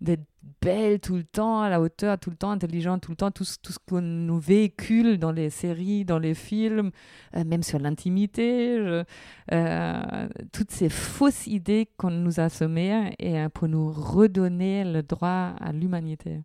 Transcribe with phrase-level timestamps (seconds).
[0.00, 0.24] d'être
[0.60, 3.44] belle tout le temps, à la hauteur tout le temps, intelligente tout le temps, tout,
[3.62, 6.90] tout ce qu'on nous véhicule dans les séries, dans les films,
[7.36, 8.76] euh, même sur l'intimité,
[9.52, 15.02] euh, toutes ces fausses idées qu'on nous a semées et euh, pour nous redonner le
[15.02, 16.42] droit à l'humanité.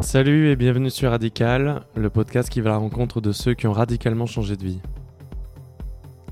[0.00, 3.66] Salut et bienvenue sur Radical, le podcast qui va à la rencontre de ceux qui
[3.66, 4.80] ont radicalement changé de vie.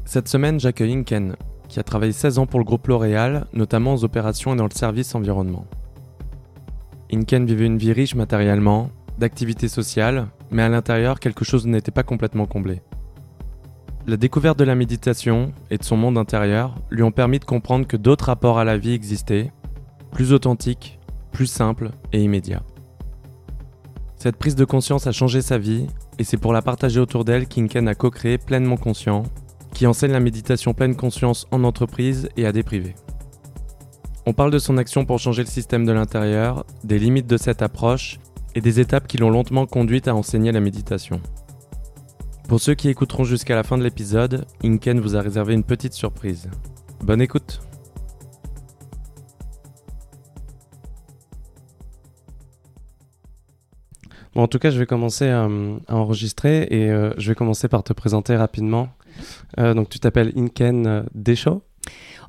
[0.05, 1.37] Cette semaine, j'accueille Inken,
[1.73, 4.77] qui a travaillé 16 ans pour le groupe L'Oréal, notamment aux opérations et dans le
[4.77, 5.65] service environnement.
[7.11, 12.03] Inken vivait une vie riche matériellement, d'activités sociales, mais à l'intérieur, quelque chose n'était pas
[12.03, 12.83] complètement comblé.
[14.07, 17.87] La découverte de la méditation et de son monde intérieur lui ont permis de comprendre
[17.87, 19.51] que d'autres rapports à la vie existaient,
[20.11, 20.99] plus authentiques,
[21.31, 22.65] plus simples et immédiats.
[24.17, 25.87] Cette prise de conscience a changé sa vie
[26.19, 29.23] et c'est pour la partager autour d'elle qu'Inken a co-créé Pleinement Conscient,
[29.75, 32.95] qui enseigne la méditation pleine conscience en entreprise et à des privés.
[34.27, 37.63] On parle de son action pour changer le système de l'intérieur, des limites de cette
[37.63, 38.21] approche
[38.55, 41.21] et des étapes qui l'ont lentement conduite à enseigner la méditation.
[42.49, 45.95] Pour ceux qui écouteront jusqu'à la fin de l'épisode, Inken vous a réservé une petite
[45.95, 46.51] surprise.
[47.01, 47.61] Bonne écoute
[54.35, 57.69] Bon, en tout cas, je vais commencer euh, à enregistrer et euh, je vais commencer
[57.69, 58.89] par te présenter rapidement.
[59.59, 61.63] Euh, donc, tu t'appelles Inken euh, Deschaud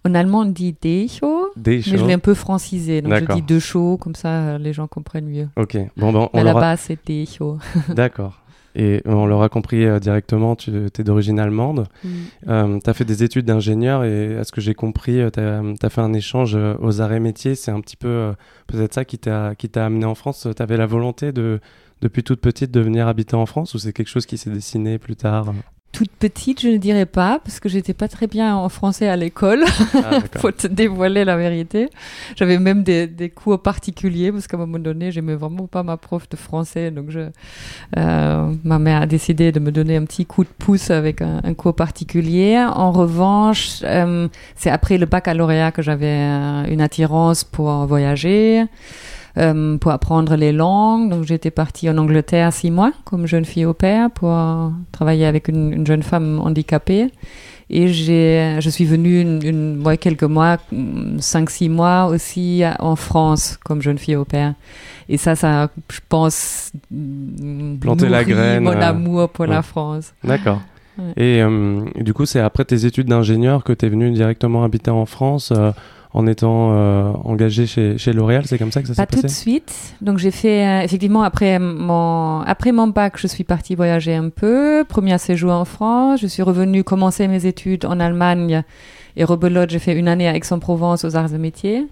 [0.05, 3.59] En allemand, on dit Decho, mais je l'ai un peu francisé, donc je dis de
[3.59, 5.47] chaud, comme ça euh, les gens comprennent mieux.
[5.55, 6.61] Ok, bon, Mais on l'aura...
[6.61, 7.57] base, c'est Decho.
[7.89, 8.43] D'accord.
[8.75, 11.87] Et on l'aura compris euh, directement, tu es d'origine allemande.
[12.47, 15.89] Euh, tu as fait des études d'ingénieur et à ce que j'ai compris, tu as,
[15.89, 17.55] fait un échange euh, aux arrêts métiers.
[17.55, 18.33] C'est un petit peu
[18.67, 20.47] peut-être ça qui t'a qui t'a amené en France.
[20.55, 21.59] Tu avais la volonté de,
[22.01, 24.97] depuis toute petite de venir habiter en France ou c'est quelque chose qui s'est dessiné
[24.97, 25.53] plus tard?
[25.93, 29.15] Toute petite, je ne dirais pas, parce que j'étais pas très bien en français à
[29.15, 29.63] l'école.
[29.93, 30.21] Ah.
[30.39, 31.87] Faut te dévoiler la vérité.
[32.35, 35.97] J'avais même des, des cours particuliers, parce qu'à un moment donné, j'aimais vraiment pas ma
[35.97, 36.89] prof de français.
[36.89, 37.29] Donc, je,
[37.97, 41.41] euh, ma mère a décidé de me donner un petit coup de pouce avec un,
[41.43, 42.57] un cours particulier.
[42.57, 48.65] En revanche, euh, c'est après le baccalauréat que j'avais euh, une attirance pour voyager.
[49.37, 51.09] Euh, pour apprendre les langues.
[51.09, 54.35] Donc j'étais partie en Angleterre six mois comme jeune fille au père pour
[54.91, 57.11] travailler avec une, une jeune femme handicapée.
[57.69, 62.61] Et j'ai, je suis venue une, une- ouais, quelques mois, mm, cinq, six mois aussi
[62.79, 64.53] en France comme jeune fille au père.
[65.09, 66.71] Et ça, ça, je pense,
[67.81, 69.51] Planter la graine, mon euh, amour pour ouais.
[69.51, 70.13] la France.
[70.23, 70.61] D'accord.
[70.97, 71.13] Ouais.
[71.17, 74.91] Et, euh, du coup, c'est après tes études d'ingénieur que tu es venu directement habiter
[74.91, 75.51] en France
[76.13, 78.43] en étant euh, engagé chez, chez L'Oréal.
[78.45, 79.41] C'est comme ça que ça s'est Pas tout de passé?
[79.41, 79.95] suite.
[80.01, 84.29] Donc j'ai fait euh, effectivement après mon après mon bac, je suis partie voyager un
[84.29, 84.83] peu.
[84.87, 86.19] Premier séjour en France.
[86.21, 88.63] Je suis revenue commencer mes études en Allemagne
[89.15, 89.69] et rebelote.
[89.71, 91.87] J'ai fait une année à Aix-en-Provence aux arts et métiers.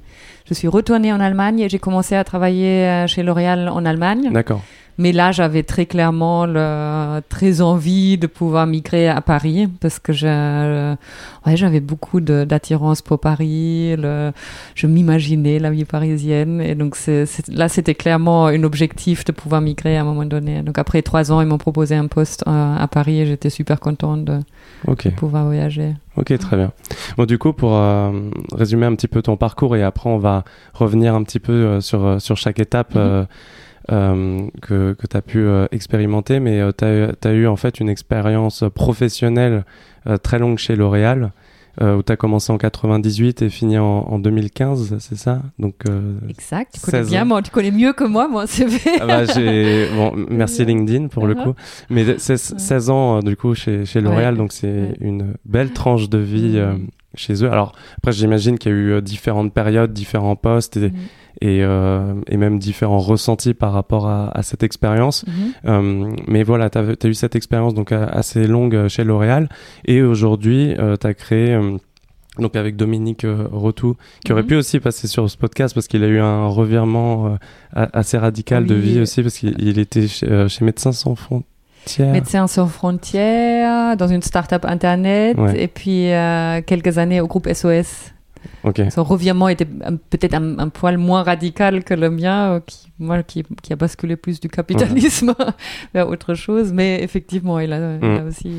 [0.45, 4.29] Je suis retournée en Allemagne et j'ai commencé à travailler euh, chez L'Oréal en Allemagne.
[4.31, 4.61] D'accord.
[5.01, 10.12] Mais là, j'avais très clairement le, très envie de pouvoir migrer à Paris parce que
[10.23, 10.95] euh,
[11.47, 13.95] ouais, j'avais beaucoup d'attirance pour Paris.
[13.97, 14.31] Le,
[14.75, 16.62] je m'imaginais la vie parisienne.
[16.62, 16.95] Et donc,
[17.47, 20.62] là, c'était clairement un objectif de pouvoir migrer à un moment donné.
[20.62, 23.79] Donc, après trois ans, ils m'ont proposé un poste euh, à Paris et j'étais super
[23.79, 24.39] contente de
[25.18, 25.95] pouvoir voyager.
[26.16, 26.73] Ok, très bien.
[27.18, 28.12] Bon, du coup, pour euh,
[28.53, 31.81] résumer un petit peu ton parcours et après on va revenir un petit peu euh,
[31.81, 33.28] sur, sur chaque étape Mhm.
[33.92, 37.90] Euh, que, que tu as pu euh, expérimenter, mais tu as, eu en fait une
[37.90, 39.66] expérience professionnelle
[40.08, 41.31] euh, très longue chez L'Oréal.
[41.81, 45.42] euh, où tu as commencé en 98 et fini en, en 2015, c'est ça?
[45.58, 46.72] Donc, euh, Exact.
[46.74, 48.78] Tu connais 16 bien, moi, tu connais mieux que moi, mon CV.
[49.00, 49.24] ah bah,
[49.96, 51.44] bon, merci LinkedIn pour le Uh-huh.
[51.44, 51.53] coup.
[51.90, 54.38] Mais c'est 16 ans euh, du coup chez, chez L'Oréal, Ouais.
[54.38, 54.98] donc c'est Ouais.
[55.00, 56.88] une belle tranche de vie euh, Mhm.
[57.16, 57.50] chez eux.
[57.50, 60.94] Alors après, j'imagine qu'il y a eu euh, différentes périodes, différents postes et, Mhm.
[61.40, 65.25] Et, euh, et même différents ressentis par rapport à, à cette expérience.
[65.28, 65.34] Mhm.
[65.66, 69.47] Euh, mais voilà, tu as, eu cette expérience donc euh, assez longue chez L'Oréal
[69.86, 71.59] et aujourd'hui, tu as créé
[72.40, 74.47] donc avec Dominique euh, Rotou, qui aurait Mhm.
[74.47, 77.38] pu aussi passer sur ce podcast parce qu'il a eu un revirement
[77.75, 81.16] euh, assez radical de vie aussi parce qu'il il était chez, euh, chez Médecins sans
[81.16, 81.44] frontières.
[82.13, 85.63] Médecins sans frontières, dans une start-up internet, Ouais.
[85.63, 86.07] et puis
[86.68, 88.12] quelques années au groupe SOS.
[88.89, 93.23] Son revirement était peut-être un, un poil moins radical que le mien, euh, qui, moi,
[93.23, 95.33] qui, qui a basculé plus du capitalisme
[95.93, 98.27] vers autre chose, mais effectivement, il a, il a Mm.
[98.27, 98.51] aussi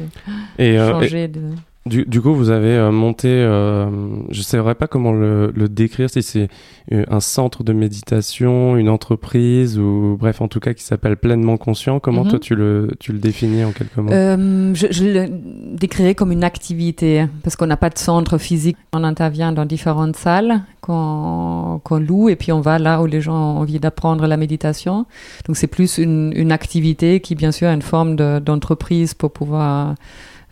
[0.59, 1.41] Et, euh, et- changé de...
[1.85, 3.87] Du, du, coup, vous avez euh, monté, euh,
[4.31, 6.47] je ne saurais pas comment le, le décrire, si c'est
[6.93, 11.57] euh, un centre de méditation, une entreprise, ou bref, en tout cas, qui s'appelle Pleinement
[11.57, 11.99] Conscient.
[11.99, 12.39] Comment toi, Mhm.
[12.41, 14.13] tu le, tu le définis en quelques mots?
[14.13, 15.29] Euh, je, je le
[15.77, 18.77] décrirais comme une activité, parce qu'on n'a pas de centre physique.
[18.93, 23.21] On intervient dans différentes salles qu'on qu'on loue, et puis on va là où les
[23.21, 25.05] gens ont envie d'apprendre la méditation.
[25.47, 29.33] Donc c'est plus une, une activité qui, bien sûr, a une forme de- d'entreprise pour
[29.33, 29.97] pouvoir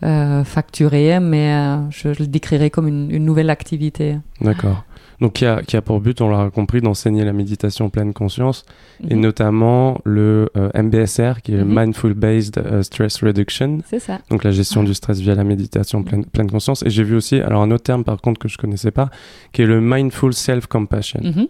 [0.03, 4.17] euh, facturer, mais euh, je, le décrirais comme une, une nouvelle activité.
[4.41, 4.83] D'accord.
[5.19, 8.11] Donc, qui a, qui a pour but, on l'a compris, d'enseigner la méditation en pleine
[8.11, 8.65] conscience,
[9.07, 9.21] et Mhm.
[9.21, 11.79] notamment le euh, MBSR, qui est Mhm.
[11.79, 13.79] Mindful Based Stress Reduction.
[13.85, 14.19] C'est ça.
[14.31, 16.81] donc la gestion du stress via la méditation pleine, pleine conscience.
[16.83, 19.09] Et j'ai vu aussi, alors un autre terme par contre que je connaissais pas,
[19.53, 21.21] qui est le mindful self-compassion.
[21.23, 21.47] Mhm.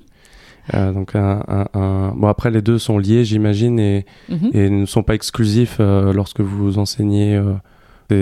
[0.76, 4.06] Euh, donc un, un- un- bon après les deux sont liés j'imagine et,
[4.54, 7.36] et ne sont pas exclusifs euh, lorsque vous enseignez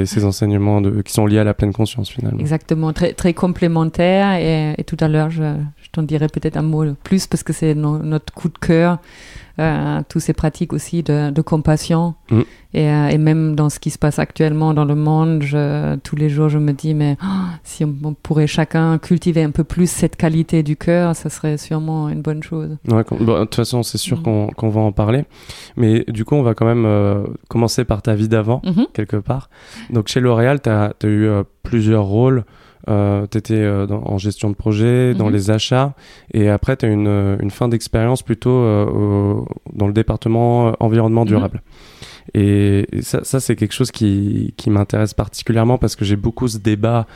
[0.06, 2.40] ces, enseignements qui sont liés à la pleine conscience finalement.
[2.40, 4.36] Exactement, très, très complémentaire.
[4.36, 5.44] Et, tout à l'heure, je,
[5.92, 9.00] t'en dirai peut-être un mot plus parce que c'est no- notre coup de cœur,
[9.60, 12.16] euh, toutes ces pratiques aussi de, de compassion.
[12.32, 12.42] Mm.
[12.76, 16.16] Et, euh, et même dans ce qui se passe actuellement dans le monde, je- tous
[16.16, 17.28] les jours, je me dis, mais oh,
[17.64, 21.58] si on, on pourrait chacun cultiver un peu plus cette qualité du cœur, ça serait
[21.58, 22.78] sûrement une bonne chose.
[22.88, 24.24] Ouais, de toute façon c'est sûr Mhm.
[24.24, 25.26] qu'on qu'on va en parler,
[25.78, 28.62] mais du coup on va quand même euh, commencer par ta vie d'avant.
[28.64, 28.86] Mhm.
[28.94, 29.50] quelque part.
[29.90, 32.44] Donc chez L'Oréal, tu as, eu euh, plusieurs rôles.
[32.88, 35.34] Tu étais en gestion de projet, dans Mhm.
[35.34, 35.94] les achats,
[36.34, 40.70] et après tu as une, euh, une fin d'expérience plutôt euh, au- dans le département
[40.70, 41.28] euh, environnement Mhm.
[41.28, 41.62] durable.
[42.34, 46.58] Et ça, ça c'est quelque chose qui, qui m'intéresse particulièrement parce que j'ai beaucoup ce
[46.58, 47.08] débat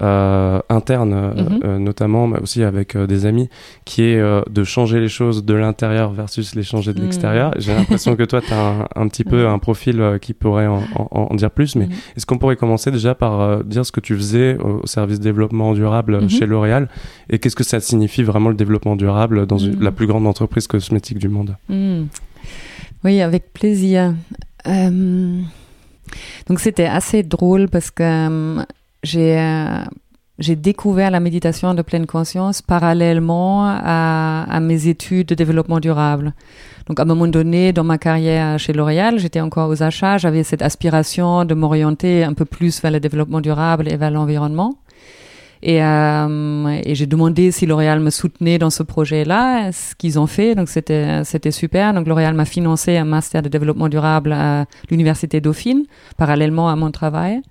[0.00, 1.60] euh, interne, euh, Mhm.
[1.64, 3.48] euh, notamment mais aussi avec des amis,
[3.84, 7.04] qui est de changer les choses de l'intérieur versus les changer de Mhm.
[7.06, 7.54] l'extérieur.
[7.58, 10.82] J'ai l'impression que toi, tu as un, un petit peu un profil qui pourrait en,
[10.94, 11.92] en- en dire plus, mais Mhm.
[12.16, 16.20] est-ce qu'on pourrait commencer déjà par dire ce que tu faisais au service développement durable
[16.22, 16.28] Mhm.
[16.30, 16.88] chez L'Oréal
[17.28, 20.68] et qu'est-ce que ça signifie vraiment le développement durable dans une- la plus grande entreprise
[20.68, 21.56] cosmétique du monde?
[21.68, 22.04] Hmm.
[23.04, 24.14] Oui, avec plaisir.
[24.66, 25.40] Euh,
[26.48, 28.62] donc c'était assez drôle parce que euh,
[29.02, 29.82] j'ai euh,
[30.38, 36.32] j'ai découvert la méditation de pleine conscience parallèlement à, à mes études de développement durable.
[36.86, 40.42] Donc à un moment donné dans ma carrière chez L'Oréal, j'étais encore aux achats, j'avais
[40.42, 44.78] cette aspiration de m'orienter un peu plus vers le développement durable et vers l'environnement.
[45.62, 50.26] Et, euh, et j'ai demandé si L'Oréal me soutenait dans ce projet-là, ce qu'ils ont
[50.26, 51.92] fait, donc c'était c'était super.
[51.92, 55.84] Donc L'Oréal m'a financé un master de développement durable à l'université Dauphine,
[56.16, 57.42] parallèlement à mon travail.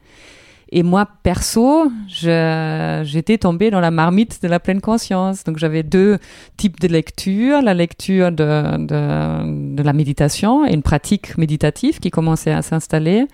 [0.72, 5.44] Et moi, perso, j'étais tombée dans la marmite de la pleine conscience.
[5.44, 6.20] Donc j'avais deux
[6.58, 12.62] types de lecture, la lecture de, la méditation et une pratique méditative qui commençait à
[12.62, 13.26] s'installer.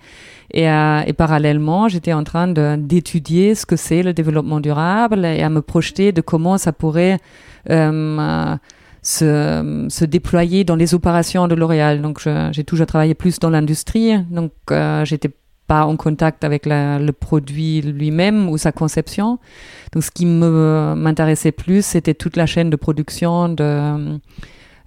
[0.52, 5.50] Et, euh, parallèlement, j'étais en train d'étudier ce que c'est le développement durable et à
[5.50, 7.18] me projeter de comment ça pourrait
[7.68, 8.56] euh,
[9.02, 12.00] se, déployer dans les opérations de L'Oréal.
[12.00, 14.18] Donc, j'ai toujours travaillé plus dans l'industrie.
[14.30, 15.30] Donc, euh, j'étais
[15.66, 19.38] pas en contact avec le produit lui-même ou sa conception.
[19.92, 24.18] Donc, ce qui m'intéressait plus, c'était toute la chaîne de production de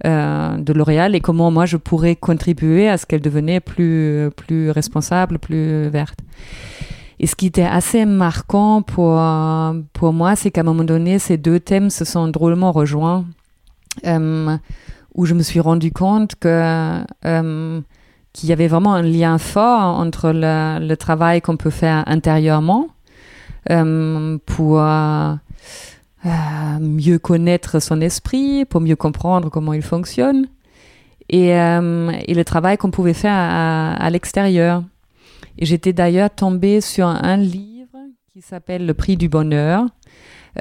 [0.05, 4.71] euh, de L'Oréal et comment moi je pourrais contribuer à ce qu'elle devenait plus plus
[4.71, 6.19] responsable, plus verte.
[7.19, 9.21] Et ce qui était assez marquant pour
[9.91, 13.25] pour moi, c'est qu'à un moment donné, ces deux thèmes se sont drôlement rejoints,
[14.05, 14.57] euh,
[15.15, 17.81] où je me suis rendu compte que euh,
[18.33, 22.87] qu'il y avait vraiment un lien fort entre le, travail qu'on peut faire intérieurement
[23.69, 25.33] euh, pour euh,
[26.79, 30.47] mieux connaître son esprit, pour mieux comprendre comment il fonctionne,
[31.29, 34.83] et, euh, le travail qu'on pouvait faire à, l'extérieur.
[35.59, 37.97] J'étais d'ailleurs tombée sur un livre
[38.31, 39.85] qui s'appelle Le prix du bonheur,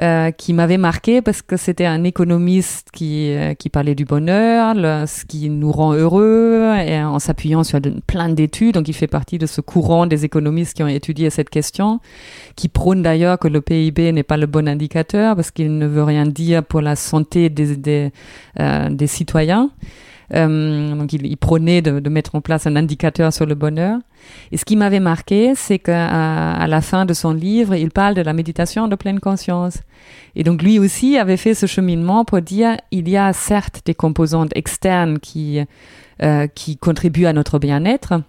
[0.01, 4.73] euh, qui m'avait marqué parce que c'était un économiste qui, euh, qui parlait du bonheur,
[4.75, 8.75] le- ce qui nous rend heureux, et en s'appuyant sur plein d'études.
[8.75, 11.99] Donc, il fait partie de ce courant des économistes qui ont étudié cette question,
[12.55, 16.03] qui prône d'ailleurs que le PIB n'est pas le bon indicateur parce qu'il ne veut
[16.03, 18.11] rien dire pour la santé des, des,
[18.59, 19.71] euh, des citoyens.
[20.33, 23.99] Euh, donc, il, il prônait de, mettre en place un indicateur sur le bonheur.
[24.51, 28.21] Et ce qui m'avait marqué, c'est qu'à la fin de son livre, il parle de
[28.21, 29.79] la méditation de pleine conscience.
[30.35, 33.95] Et donc lui aussi avait fait ce cheminement pour dire il y a certes des
[33.95, 35.61] composantes externes qui
[36.21, 38.21] euh, qui contribuent à notre bien-être.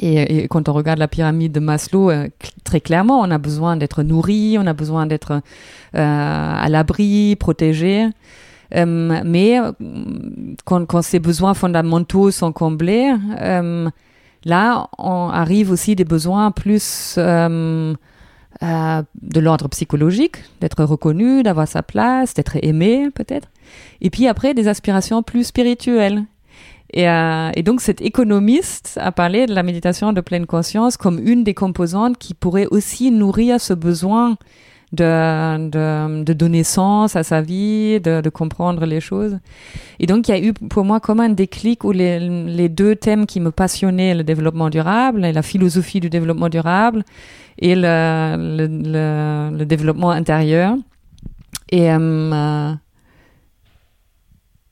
[0.00, 2.28] Et, quand on regarde la pyramide de Maslow, euh,
[2.64, 5.40] très clairement, on a besoin d'être nourri, on a besoin d'être euh,
[5.94, 8.08] à l'abri, protégé.
[8.76, 9.72] Euh, mais euh,
[10.64, 13.88] quand, ces besoins fondamentaux sont comblés, euh,
[14.44, 17.96] là, on arrive aussi des besoins plus de
[19.40, 23.48] l'ordre psychologique, d'être reconnu, d'avoir sa place, d'être aimé peut-être.
[24.00, 26.24] Et puis après, des aspirations plus spirituelles.
[26.92, 31.54] Et, donc cet économiste a parlé de la méditation de pleine conscience comme une des
[31.54, 34.36] composantes qui pourrait aussi nourrir ce besoin
[34.92, 39.38] de, de, de donner sens à sa vie, de, de, comprendre les choses.
[40.00, 42.96] Et donc il y a eu pour moi comme un déclic où les, les deux
[42.96, 47.04] thèmes qui me passionnaient, le développement durable et la philosophie du développement durable
[47.58, 50.76] et le, le, le, le développement intérieur.
[51.70, 52.74] Et, euh,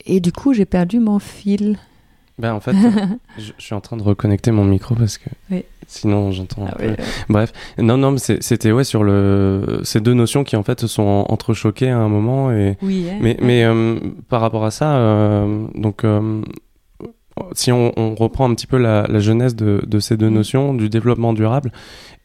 [0.05, 1.79] et du coup, j'ai perdu mon fil.
[2.39, 2.75] Ben, en fait,
[3.39, 5.65] je, je, suis en train de reconnecter mon micro parce que oui.
[5.91, 6.89] Sinon j'entends Ah oui,
[7.29, 10.87] Bref, non, non, mais c'était ouais sur le ces deux notions qui en fait se
[10.87, 13.07] sont entrechoquées à un moment et oui.
[13.11, 13.17] hein.
[13.21, 13.97] mais mais euh,
[14.29, 16.43] par rapport à ça, euh, donc euh,
[17.53, 20.35] si on, on reprend un petit peu la, la genèse de, de ces deux Mhm.
[20.35, 21.71] notions du développement durable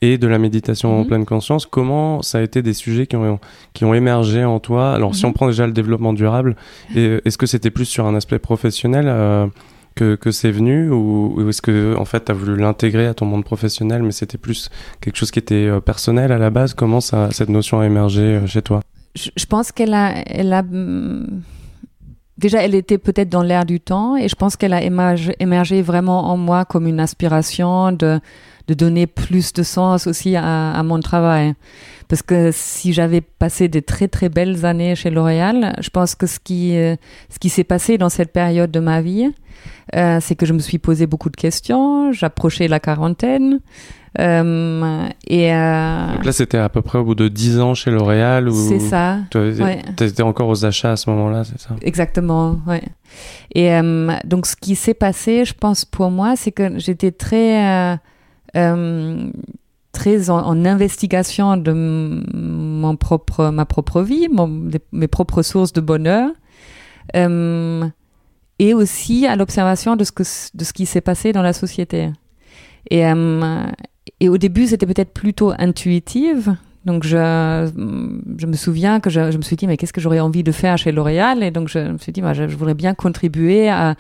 [0.02, 1.08] et de la méditation en Mhm.
[1.08, 3.40] pleine conscience, comment ça a été des sujets qui ont
[3.74, 4.92] qui ont émergé en toi?
[4.94, 6.56] Alors si on prend déjà le développement durable,
[6.96, 9.46] est-ce que c'était plus sur un aspect professionnel euh,
[9.96, 13.44] que, c'est venu ou, est-ce que en fait tu as voulu l'intégrer à ton monde
[13.44, 14.70] professionnel mais c'était plus
[15.02, 16.74] quelque chose qui était euh, personnel à la base?
[16.74, 18.82] Comment cette notion a émergé euh, chez toi?
[19.16, 20.24] Je, pense qu'elle a,
[20.60, 21.42] hum,
[22.38, 25.82] déjà, elle était peut-être dans l'air du temps et je pense qu'elle a émergé, émergé
[25.82, 28.20] vraiment en moi comme une aspiration de,
[28.68, 31.54] de donner plus de sens aussi à, à mon travail.
[32.08, 36.28] Parce que si j'avais passé des très très belles années chez L'Oréal, je pense que
[36.28, 36.96] ce qui, euh,
[37.30, 39.32] ce qui s'est passé dans cette période de ma vie,
[39.96, 43.60] euh, c'est que je me suis posé beaucoup de questions, j'approchais la quarantaine.
[44.20, 48.48] euh, et donc là c'était à peu près au bout de 10 ans chez L'Oréal
[48.52, 49.18] c'est ça.
[49.32, 49.82] tu Ouais.
[50.02, 51.76] étais encore aux achats à ce moment-là c'est ça?
[51.82, 52.84] Exactement, ouais.
[53.56, 53.72] Et
[54.26, 57.98] donc, ce qui s'est passé, je pense, pour moi, c'est que j'étais très,
[59.94, 64.28] très en, investigation de mon propre, ma propre vie,
[64.66, 66.32] des- mes propres sources de bonheur,
[67.16, 67.86] euh,
[68.60, 70.24] et aussi à l'observation de ce que,
[70.56, 72.10] de ce qui s'est passé dans la société.
[72.90, 73.64] Et, euh,
[74.20, 76.56] et au début, c'était peut-être plutôt intuitive.
[76.86, 77.72] Donc, je,
[78.38, 80.52] je me souviens que je, je me suis dit, mais qu'est-ce que j'aurais envie de
[80.52, 81.42] faire chez L'Oréal?
[81.44, 83.96] Et donc, je me suis dit, bah, je, voudrais bien contribuer à,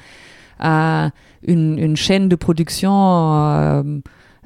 [0.60, 1.12] à
[1.48, 3.84] une, une chaîne de production euh,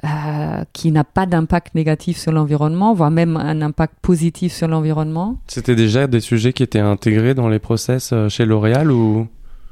[0.04, 5.38] euh, qui n'a pas d'impact négatif sur l'environnement, voire même un impact positif sur l'environnement.
[5.48, 9.28] c'était déjà des sujets qui étaient intégrés dans les process euh, chez L'Oréal ou?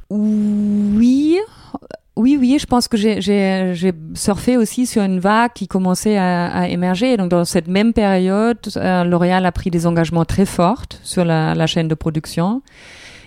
[0.10, 1.38] Oui,
[2.16, 3.20] oui, oui, je pense que j'ai-
[4.14, 7.18] surfé aussi sur une vague qui commençait à, à émerger.
[7.18, 11.54] Donc, dans cette même période, euh, L'Oréal a pris des engagements très forts sur la,
[11.56, 12.62] la chaîne de production.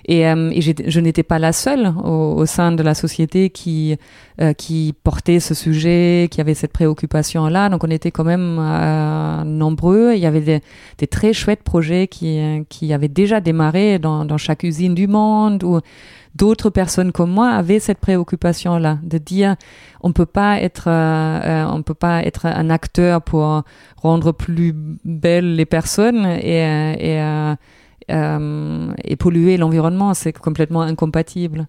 [0.08, 3.96] Et, euh, et je n'étais pas la seule au, sein de la société qui,
[4.40, 7.68] euh, qui portait ce sujet, qui avait cette préoccupation-là.
[7.68, 10.14] Donc, on était quand même euh, nombreux.
[10.14, 10.60] Il y avait des,
[10.96, 15.62] des très chouettes projets qui, qui avaient déjà démarré dans, dans chaque usine du monde
[15.62, 15.80] ou
[16.34, 19.56] d'autres personnes comme moi avaient cette préoccupation là de dire
[20.02, 23.62] on peut pas être euh, on peut pas être un acteur pour
[23.96, 24.72] rendre plus
[25.04, 27.54] belles les personnes et et, euh,
[28.10, 31.68] euh, et polluer l'environnement c'est complètement incompatible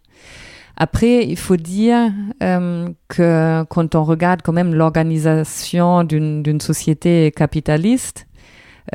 [0.82, 2.10] après, il faut dire
[2.42, 8.28] euh, que quand on regarde quand même l'organisation d'une société capitaliste,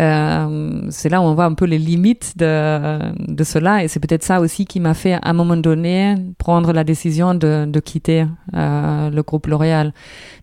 [0.00, 4.00] euh, c'est là où on voit un peu les limites de, de cela et c'est
[4.00, 7.80] peut-être ça aussi qui m'a fait à un moment donné prendre la décision de, de
[7.80, 9.92] quitter euh, le groupe L'Oréal.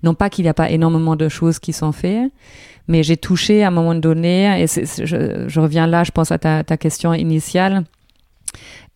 [0.03, 2.31] Non pas qu'il n'y a pas énormément de choses qui sont faites,
[2.91, 6.77] mais j'ai touché à un moment donné, et je, reviens là, je pense à ta,
[6.77, 7.85] question initiale,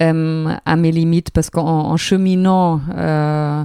[0.02, 3.64] euh, à mes limites parce qu'en en cheminant euh,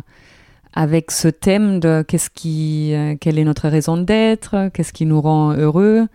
[0.73, 5.21] avec ce thème de qu'est-ce qui, euh, quelle est notre raison d'être, qu'est-ce qui nous
[5.21, 6.07] rend heureux,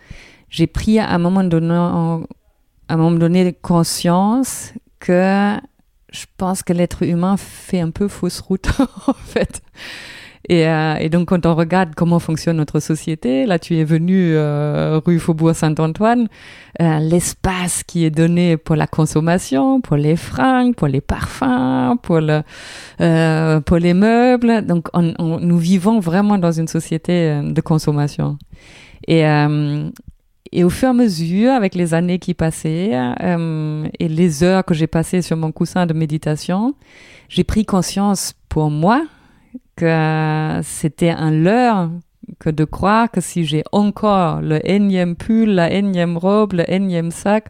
[0.50, 5.57] j'ai pris à un moment donné, à un moment donné conscience que
[6.13, 8.69] je pense que l'être humain fait un peu fausse route
[9.07, 9.62] en fait.
[10.47, 14.33] Et, euh, et donc quand on regarde comment fonctionne notre société, là tu es venu
[14.35, 16.27] euh, rue Faubourg Saint-Antoine,
[16.81, 22.19] euh, l'espace qui est donné pour la consommation, pour les fringues, pour les parfums, pour
[22.19, 22.41] le,
[23.01, 24.65] euh, pour les meubles.
[24.65, 28.37] Donc on, on- nous vivons vraiment dans une société euh, de consommation.
[29.07, 29.89] Et, euh,
[30.51, 34.63] et au fur et à mesure, avec les années qui passaient euh, et les heures
[34.63, 36.75] que j'ai passées sur mon coussin de méditation,
[37.29, 39.03] j'ai pris conscience pour moi
[39.75, 41.89] que c'était un leurre
[42.39, 47.12] que de croire que si j'ai encore le énième pull, la énième robe, le énième
[47.12, 47.48] sac,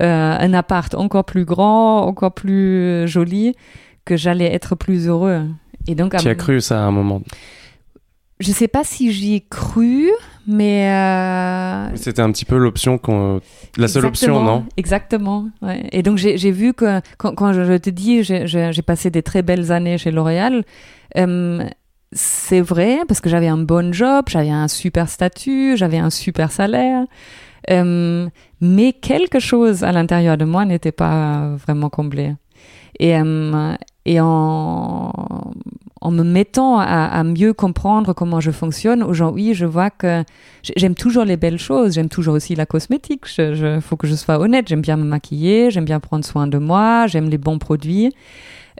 [0.00, 3.54] euh, un appart encore plus grand, encore plus joli,
[4.04, 5.46] que j'allais être plus heureux.
[5.86, 7.22] Et donc, à tu as cru ça à un moment?
[8.40, 10.10] Je sais pas si j'y ai cru,
[10.46, 10.90] mais.
[10.90, 13.40] Euh, C'était un petit peu l'option, qu'on...
[13.76, 14.64] la seule option, non?
[14.76, 15.48] Exactement.
[15.60, 15.86] Ouais.
[15.92, 19.72] Et donc j'ai vu que quand, quand, je te dis, j'ai passé des très belles
[19.72, 20.64] années chez L'Oréal.
[21.16, 21.64] Euh,
[22.12, 26.52] c'est vrai parce que j'avais un bon job, j'avais un super statut, j'avais un super
[26.52, 27.04] salaire.
[27.70, 28.28] Euh,
[28.60, 32.34] mais quelque chose à l'intérieur de moi n'était pas vraiment comblé.
[32.98, 35.12] Et, euh, et en,
[36.02, 40.24] en me mettant à, mieux comprendre comment je fonctionne, aujourd'hui, je vois que
[40.76, 43.24] j'aime toujours les belles choses, j'aime toujours aussi la cosmétique.
[43.38, 46.46] Il je, faut que je sois honnête, j'aime bien me maquiller, j'aime bien prendre soin
[46.46, 48.12] de moi, j'aime les bons produits.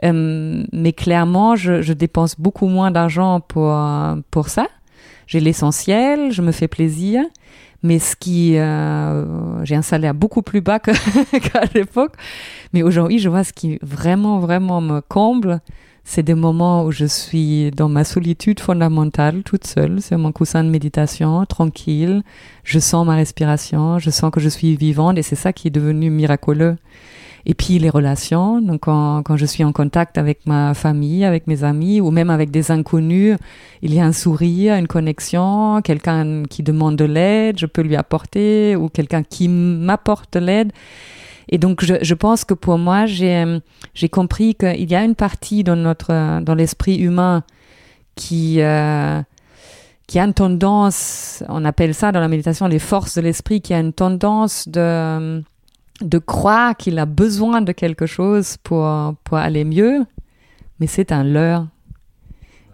[0.03, 3.73] Euh, mais clairement, je, je, dépense beaucoup moins d'argent pour,
[4.29, 4.67] pour ça.
[5.27, 7.23] J'ai l'essentiel, je me fais plaisir.
[7.83, 10.91] Mais ce qui, euh, j'ai un salaire beaucoup plus bas qu'à
[11.75, 12.13] l'époque.
[12.71, 15.59] Mais aujourd'hui, je vois ce qui vraiment, vraiment me comble,
[16.03, 20.63] c'est des moments où je suis dans ma solitude fondamentale, toute seule, sur mon coussin
[20.63, 22.23] de méditation, tranquille.
[22.63, 25.71] Je sens ma respiration, je sens que je suis vivante et c'est ça qui est
[25.71, 26.75] devenu miraculeux.
[27.45, 31.47] Et puis les relations, donc quand, quand, je suis en contact avec ma famille, avec
[31.47, 33.37] mes amis ou même avec des inconnus,
[33.81, 37.97] il y a un sourire, une connexion, quelqu'un qui demande de l'aide, je peux lui
[37.97, 40.71] apporter ou quelqu'un qui m'apporte l'aide.
[41.49, 43.59] Et donc je, je, pense que pour moi, j'ai
[43.93, 47.43] j'ai compris qu'il y a une partie dans notre dans l'esprit humain
[48.15, 49.21] qui euh,
[50.07, 53.73] qui a une tendance, on appelle ça dans la méditation les forces de l'esprit, qui
[53.73, 55.43] a une tendance de
[56.01, 60.05] de croire qu'il a besoin de quelque chose pour, pour aller mieux,
[60.79, 61.67] mais c'est un leurre.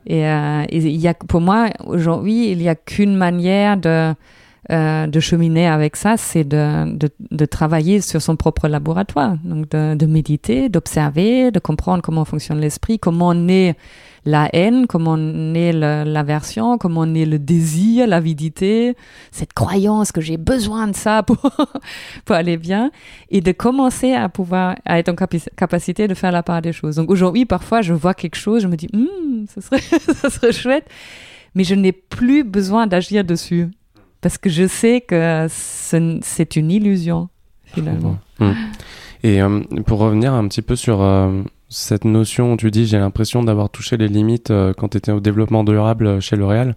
[0.08, 4.14] Et, euh, il y a, pour moi, aujourd'hui, il n'y a qu'une manière de,
[4.72, 9.38] euh, de cheminer avec ça, c'est de, de, de, travailler sur son propre laboratoire.
[9.44, 13.76] Donc, de, de méditer, d'observer, de comprendre comment fonctionne l'esprit, comment est
[14.26, 18.96] la haine, comment naît l'aversion, comment naît le désir, l'avidité,
[19.32, 21.38] cette croyance que j'ai besoin de ça pour,
[22.26, 22.92] pour aller bien,
[23.32, 26.98] et de commencer à pouvoir à être en capacité de faire la part des choses.
[26.98, 29.82] Donc aujourd'hui, parfois, je vois quelque chose, je me dis, hum, ça serait,
[30.14, 30.88] ça serait chouette,
[31.56, 33.70] mais je n'ai plus besoin d'agir dessus
[34.22, 37.30] parce que je sais que c'est une illusion
[37.66, 38.18] finalement.
[38.40, 38.56] Hum.
[39.24, 42.98] Et euh, pour revenir un petit peu sur euh, cette notion où tu dis j'ai
[42.98, 46.76] l'impression d'avoir touché les limites euh, quand tu étais au développement durable chez L'Oréal.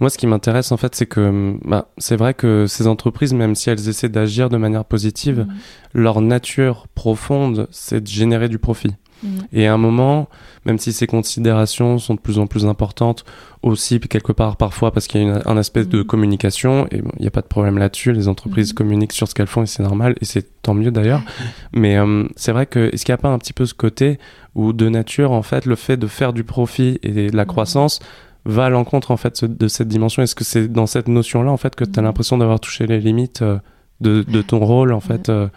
[0.00, 3.32] Moi, ce qui m'intéresse en fait, c'est que mm, bah, c'est vrai que ces entreprises,
[3.32, 5.54] même si elles essaient d'agir de manière positive, mmh.
[5.94, 8.94] leur nature profonde, c'est de générer du profit.
[9.22, 9.28] Mmh.
[9.52, 10.28] Et à un moment,
[10.64, 13.24] même si ces considérations sont de plus en plus importantes,
[13.62, 16.04] aussi quelque part parfois parce qu'il y a un aspect de mmh.
[16.04, 19.46] communication, et il n'y a pas de problème là-dessus, les entreprises communiquent sur ce qu'elles
[19.46, 21.22] font et c'est normal, et c'est tant mieux d'ailleurs.
[21.72, 24.18] Mais euh, c'est vrai que, est-ce qu'il n'y a pas un petit peu ce côté
[24.54, 28.00] où de nature, en fait, le fait de faire du profit et de la croissance
[28.44, 30.22] va à l'encontre en fait de cette dimension?
[30.22, 32.98] Est-ce que c'est dans cette notion-là en fait que tu as l'impression d'avoir touché les
[32.98, 33.58] limites euh,
[34.02, 35.48] de, de, ton rôle en fait euh,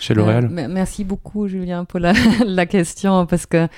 [0.00, 2.12] chez L'Oréal Merci beaucoup, Julien, pour la,
[2.46, 3.68] la, question, parce que,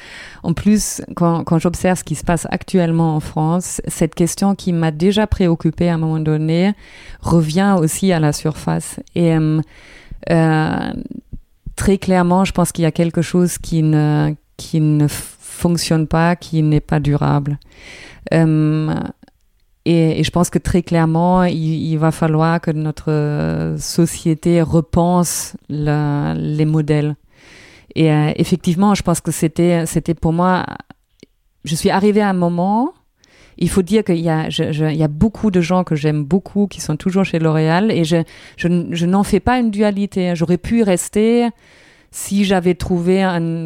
[0.42, 4.72] en plus, quand, quand j'observe ce qui se passe actuellement en France, cette question qui
[4.72, 6.74] m'a déjà préoccupée à un moment donné
[7.20, 9.00] revient aussi à la surface.
[9.14, 9.61] Et euh,
[10.30, 10.92] euh
[11.74, 16.37] très clairement, je pense qu'il y a quelque chose qui ne, qui ne fonctionne pas,
[16.37, 17.58] qui n'est pas durable.
[18.32, 18.94] Euh,
[19.84, 25.56] et, et, je pense que très clairement, il, il, va falloir que notre société repense
[25.68, 27.16] la, les modèles.
[27.94, 30.64] Et euh, effectivement, je pense que c'était, c'était pour moi,
[31.64, 32.94] je suis arrivée à un moment.
[33.58, 35.94] Il faut dire qu'il y a, je, je, il y a beaucoup de gens que
[35.94, 38.22] j'aime beaucoup qui sont toujours chez L'Oréal et je,
[38.56, 40.34] je, je n'en fais pas une dualité.
[40.34, 41.48] J'aurais pu rester
[42.12, 43.22] si j'avais trouvé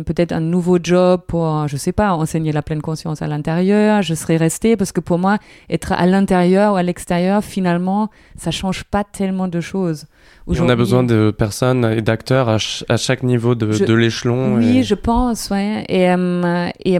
[0.06, 4.14] peut-être un nouveau job pour, je sais pas, enseigner la pleine conscience à l'intérieur, je
[4.14, 8.84] serais restée parce que pour moi, être à l'intérieur ou à l'extérieur, finalement, ça change
[8.84, 10.06] pas tellement de choses.
[10.48, 14.54] On a besoin de personnes et d'acteurs à, à, chaque niveau de, de l'échelon.
[14.56, 15.84] Oui, je pense, ouais.
[15.88, 16.98] Et, euh, et,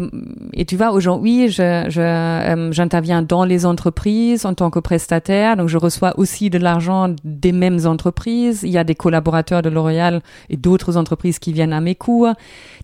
[0.53, 5.57] et, tu vois, aujourd'hui, je, je, euh, j'interviens dans les entreprises en tant que prestataire,
[5.57, 8.65] donc je reçois aussi de l'argent des mêmes entreprises.
[8.65, 12.33] Il y a des collaborateurs de L'Oréal et d'autres entreprises qui viennent à mes cours.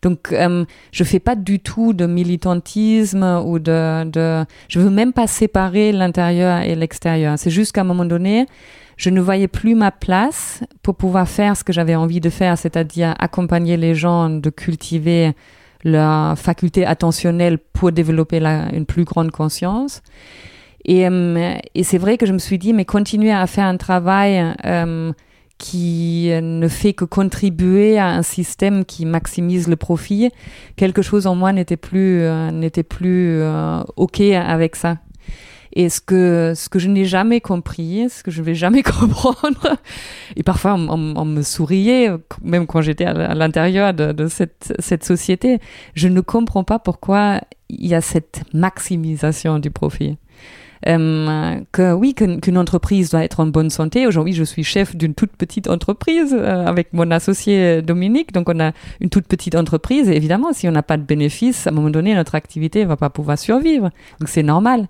[0.03, 5.13] Donc, euh, je fais pas du tout de militantisme ou de, de, je veux même
[5.13, 7.35] pas séparer l'intérieur et l'extérieur.
[7.37, 8.47] C'est juste qu'à un moment donné,
[8.97, 12.59] je ne voyais plus ma place pour pouvoir faire ce que j'avais envie de faire,
[12.59, 15.33] c'est-à-dire accompagner les gens de cultiver
[15.85, 18.39] leur faculté attentionnelle pour développer
[18.73, 20.03] une plus grande conscience.
[20.85, 23.77] Et, euh, et c'est vrai que je me suis dit, mais continuer à faire un
[23.77, 25.13] travail euh,
[25.63, 30.31] qui ne fait que contribuer à un système qui maximise le profit,
[30.75, 34.99] quelque chose en moi n'était plus, euh, n'était plus euh, OK avec ça.
[35.75, 38.83] Et ce que, ce que je n'ai jamais compris, ce que je ne vais jamais
[39.01, 39.77] comprendre,
[40.37, 42.11] et parfois on, me souriait,
[42.43, 45.61] même quand j'étais à l'intérieur de, cette, cette société,
[45.95, 50.19] je ne comprends pas pourquoi il y a cette maximisation du profit.
[50.89, 54.07] Euh, que oui, qu'une entreprise doit être en bonne santé.
[54.07, 58.33] Aujourd'hui, je suis chef d'une toute petite entreprise euh, avec mon associé Dominique.
[58.33, 60.09] Donc, on a une toute petite entreprise.
[60.09, 62.97] Et évidemment, si on n'a pas de bénéfices, à un moment donné, notre activité va
[62.97, 63.91] pas pouvoir survivre.
[64.19, 64.89] Donc, c'est normal.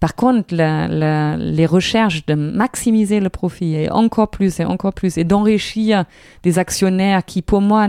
[0.00, 5.18] Par contre, la, les recherches de maximiser le profit et encore plus et encore plus
[5.18, 6.04] et d'enrichir
[6.42, 7.86] des actionnaires qui, pour moi,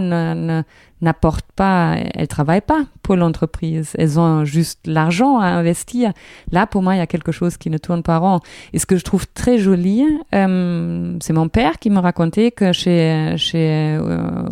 [1.01, 3.91] n'apportent pas, elles travaillent pas pour l'entreprise.
[3.97, 6.13] Elles ont juste l'argent à investir.
[6.51, 8.39] Là, pour moi, il y a quelque chose qui ne tourne pas rond.
[8.73, 12.71] Et ce que je trouve très joli, euh, c'est mon père qui me racontait que
[12.71, 14.47] chez, chez euh,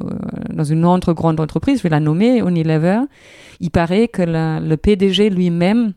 [0.49, 2.99] dans une autre grande entreprise, je vais la nommer Unilever,
[3.59, 5.93] il paraît que le PDG lui-même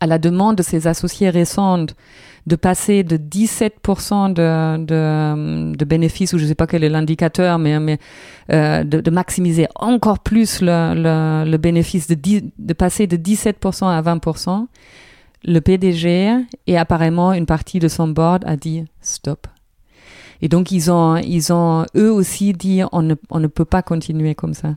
[0.00, 1.94] à la demande de ses associés récentes
[2.46, 6.90] de passer de 17% de, de, de, bénéfices, ou je ne sais pas quel est
[6.90, 7.98] l'indicateur, mais, mais
[8.52, 12.16] euh, de, de, maximiser encore plus le, le, le bénéfice, de,
[12.58, 14.66] de passer de 17% à 20%,
[15.46, 16.32] le PDG
[16.66, 19.46] et apparemment une partie de son board a dit stop.
[20.42, 23.82] Et donc ils ont, ils ont eux aussi dit on ne, on ne peut pas
[23.82, 24.74] continuer comme ça.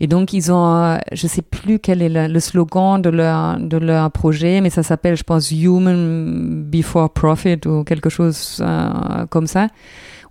[0.00, 3.76] Et donc, ils ont, euh, je sais plus quel est le, slogan de leur, de
[3.76, 9.46] leur projet, mais ça s'appelle, je pense, Human Before Profit ou quelque chose euh, comme
[9.46, 9.68] ça.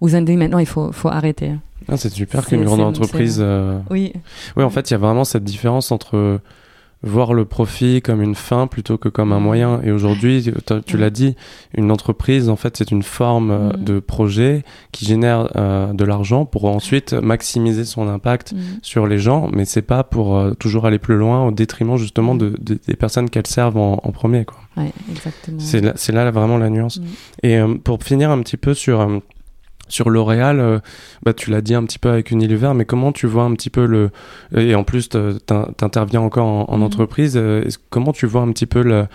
[0.01, 1.51] Où ils ont dit maintenant, il faut, faut arrêter.
[1.87, 3.39] Ah, c'est super qu'une grande entreprise.
[3.39, 4.13] Euh, oui.
[4.55, 6.39] Oui, en fait, il y a vraiment cette différence entre
[7.01, 9.43] voir le profit comme une fin plutôt que comme un mm.
[9.43, 9.81] moyen.
[9.83, 10.51] Et aujourd'hui,
[10.85, 11.35] tu l'as dit,
[11.73, 13.83] une entreprise, en fait, c'est une forme euh, mm.
[13.83, 18.57] de projet qui génère euh, de l'argent pour ensuite maximiser son impact mm.
[18.81, 22.35] sur les gens, mais c'est pas pour euh, toujours aller plus loin au détriment justement
[22.35, 24.43] de, des personnes qu'elles servent en, premier.
[24.43, 24.59] Quoi.
[24.75, 25.59] Ouais, exactement.
[25.59, 26.99] C'est là, là, vraiment la nuance.
[27.43, 29.21] Et pour finir un petit peu sur
[29.89, 30.79] sur L'Oréal, euh,
[31.23, 33.69] bah, tu l'as dit un petit peu avec Unilever, mais comment tu vois un petit
[33.69, 34.11] peu le...
[34.55, 35.17] Et en plus, tu
[35.81, 36.83] interviens encore en, mhm.
[36.83, 37.33] entreprise.
[37.35, 39.07] Euh, comment tu vois un petit peu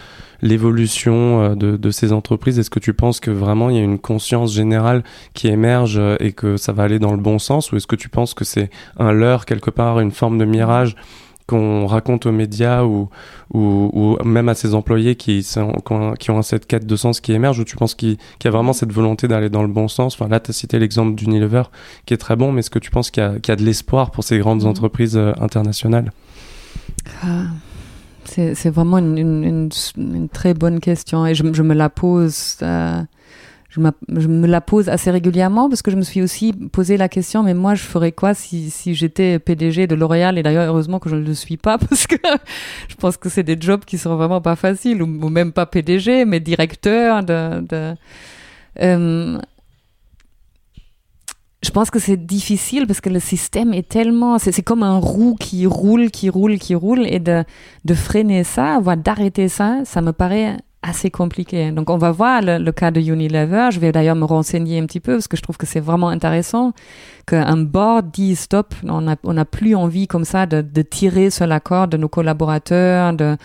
[0.42, 2.58] l'évolution euh, de, de, ces entreprises?
[2.58, 6.32] Est-ce que tu penses que vraiment il y a une conscience générale qui émerge et
[6.32, 8.70] que ça va aller dans le bon sens Ou est-ce que tu penses que c'est
[8.98, 10.96] un leurre quelque part, une forme de mirage
[11.46, 13.08] qu'on raconte aux médias ou,
[13.52, 15.72] ou, ou, même à ses employés qui, sont,
[16.18, 18.72] qui ont cette quête de sens qui émerge ou tu penses qu'il y a vraiment
[18.72, 21.64] cette volonté d'aller dans le bon sens enfin, Là, tu as cité l'exemple d'Unilever
[22.06, 24.10] qui est très bon, mais est-ce que tu penses qu'il y, y, a de l'espoir
[24.10, 24.68] pour ces grandes mmh.
[24.68, 26.12] entreprises euh, internationales?
[27.22, 27.44] Ah,
[28.24, 32.56] C'est vraiment une, une, une, très bonne question et je, je me la pose.
[32.62, 33.02] Euh
[33.74, 37.42] je, me la pose assez régulièrement parce que je me suis aussi posé la question,
[37.42, 40.38] mais moi, je ferais quoi si, j'étais PDG de L'Oréal?
[40.38, 42.16] Et d'ailleurs, heureusement que je ne le suis pas parce que
[42.88, 46.24] je pense que c'est des jobs qui sont vraiment pas faciles, ou, même pas PDG,
[46.24, 47.60] mais directeur de.
[47.62, 47.94] de
[48.80, 49.38] euh,
[51.62, 55.34] je pense que c'est difficile parce que le système est tellement, c'est comme un roue
[55.34, 57.42] qui roule, qui roule, qui roule, et de,
[57.84, 61.70] de freiner ça, voire d'arrêter ça, ça me paraît assez compliqué.
[61.70, 63.70] Donc on va voir le, cas de Unilever.
[63.72, 66.08] Je vais d'ailleurs me renseigner un petit peu parce que je trouve que c'est vraiment
[66.08, 66.72] intéressant
[67.26, 71.90] qu'un board dit stop, on n'a plus envie comme ça de, tirer sur la corde
[71.92, 73.36] de nos collaborateurs, de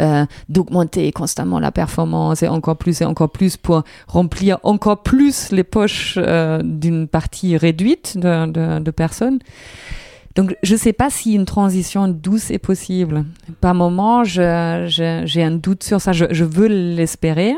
[0.00, 5.50] euh, d'augmenter constamment la performance et encore plus et encore plus pour remplir encore plus
[5.50, 9.38] les poches euh, d'une partie réduite de personnes.
[10.34, 13.24] Donc, je ne sais pas si une transition douce est possible.
[13.60, 16.12] Par moment, j'ai un doute sur ça.
[16.12, 17.54] Je, je veux l'espérer.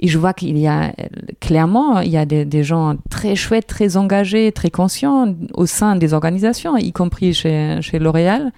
[0.00, 0.94] Et je vois qu'il y a
[1.40, 5.96] clairement, il y a des, des, gens très chouettes, très engagés, très conscients au sein
[5.96, 8.52] des organisations, y compris chez, chez L'Oréal.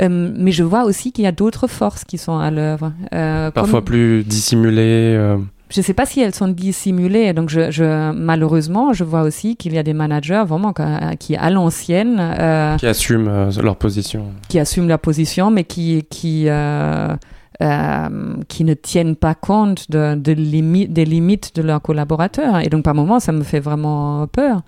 [0.00, 2.92] Euh, mais je vois aussi qu'il y a d'autres forces qui sont à l'œuvre.
[3.12, 5.16] Euh, Parfois plus dissimulées.
[5.16, 5.38] Euh
[5.70, 7.32] je ne sais pas si elles sont dissimulées.
[7.32, 10.74] Donc, je, je malheureusement, je vois aussi qu'il y a des managers vraiment
[11.18, 16.04] qui, à l'ancienne, euh, qui assument euh, leur position, qui assument leur position, mais qui
[16.10, 17.14] qui euh,
[17.62, 22.58] euh qui ne tiennent pas compte de, de limites, des limites de leurs collaborateurs.
[22.60, 24.62] Et donc, par moments, ça me fait vraiment peur.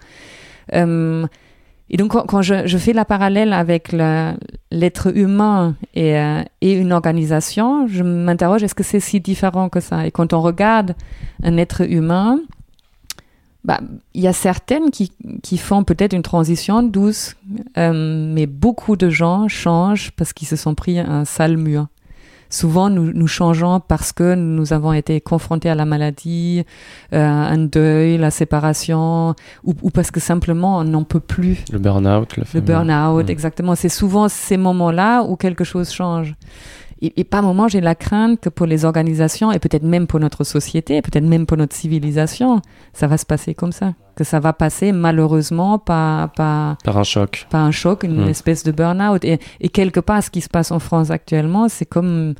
[1.92, 6.90] Et donc, quand, je, je, fais la parallèle avec l'être humain et, euh, et, une
[6.90, 10.06] organisation, je m'interroge, est-ce que c'est si différent que ça?
[10.06, 10.94] Et quand on regarde
[11.42, 12.40] un être humain,
[13.64, 13.80] bah,
[14.14, 17.36] il y a certaines qui, qui font peut-être une transition douce,
[17.76, 21.88] euh, mais beaucoup de gens changent parce qu'ils se sont pris un sale mur
[22.52, 26.64] souvent nous, nous changeons parce que nous avons été confrontés à la maladie,
[27.12, 29.34] euh, un deuil, la séparation,
[29.64, 31.64] ou, ou parce que simplement on n'en peut plus.
[31.72, 32.36] Le burn-out.
[32.54, 33.30] Le burn-out, mm.
[33.30, 33.74] exactement.
[33.74, 36.34] C'est souvent ces moments-là où quelque chose change.
[37.02, 40.20] Et, et, par moment, j'ai la crainte que pour les organisations, et peut-être même pour
[40.20, 42.62] notre société, peut-être même pour notre civilisation,
[42.92, 43.94] ça va se passer comme ça.
[44.14, 47.46] Que ça va passer malheureusement par, par, par un choc.
[47.50, 49.24] Par un choc, une espèce de burn-out.
[49.24, 52.34] Et, et, quelque part, ce qui se passe en France actuellement, c'est comme,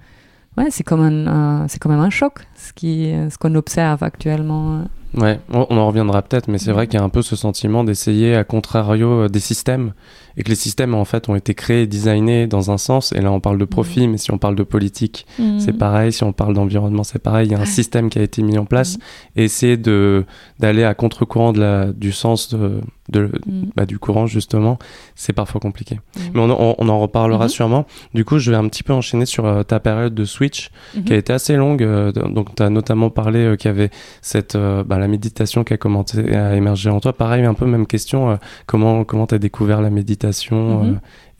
[0.56, 4.84] ouais, c'est comme un, c'est quand même un choc, ce qui, ce qu'on observe actuellement.
[5.14, 7.84] Ouais, on, en reviendra peut-être, mais c'est vrai qu'il y a un peu ce sentiment
[7.84, 9.92] d'essayer à contrario des systèmes
[10.36, 13.12] et que les systèmes en fait ont été créés, designés dans un sens.
[13.12, 15.26] Et là, on parle de profit, mais si on parle de politique,
[15.58, 16.12] c'est pareil.
[16.12, 17.48] Si on parle d'environnement, c'est pareil.
[17.48, 18.98] Il y a un système qui a été mis en place
[19.36, 20.24] et essayer de
[20.58, 23.30] d'aller à contre-courant de la du sens de, de
[23.76, 24.78] bah, du courant justement,
[25.14, 26.00] c'est parfois compliqué.
[26.34, 27.86] Mais on, on, en reparlera sûrement.
[28.14, 30.70] Du coup, je vais un petit peu enchaîner sur ta période de switch
[31.06, 31.82] qui a été assez longue.
[32.12, 33.90] donc, tu as notamment parlé qu'il y avait
[34.20, 37.12] cette bah, la méditation qui a commencé à émerger en toi.
[37.12, 38.38] Pareil, un peu même question.
[38.66, 40.94] comment comment t'as découvert la méditation Mhm.
[40.94, 40.94] Euh,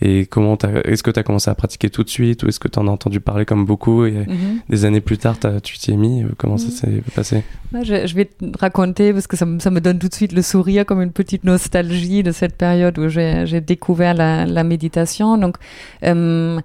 [0.05, 2.67] et comment est-ce que tu as commencé à pratiquer tout de suite ou est-ce que
[2.67, 4.61] tu en as entendu parler comme beaucoup et mhm.
[4.69, 6.73] des années plus tard tu t'y es mis euh, Comment ça mhm.
[6.73, 7.45] s'est passé?
[7.73, 10.85] Je, vais te raconter parce que ça, ça, me donne tout de suite le sourire
[10.85, 15.39] comme une petite nostalgie de cette période où j'ai découvert la, la, méditation.
[15.39, 15.57] Donc,
[16.03, 16.63] euh, bah,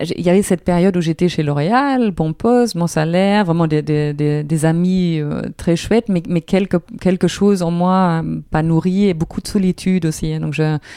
[0.00, 3.82] il y avait cette période où j'étais chez L'Oréal, bon poste, bon salaire, vraiment des,
[3.82, 8.62] des, des, amis euh, très chouettes, mais, mais quelque, quelque chose en moi euh, pas
[8.62, 10.38] nourri et beaucoup de solitude aussi.
[10.38, 10.54] Donc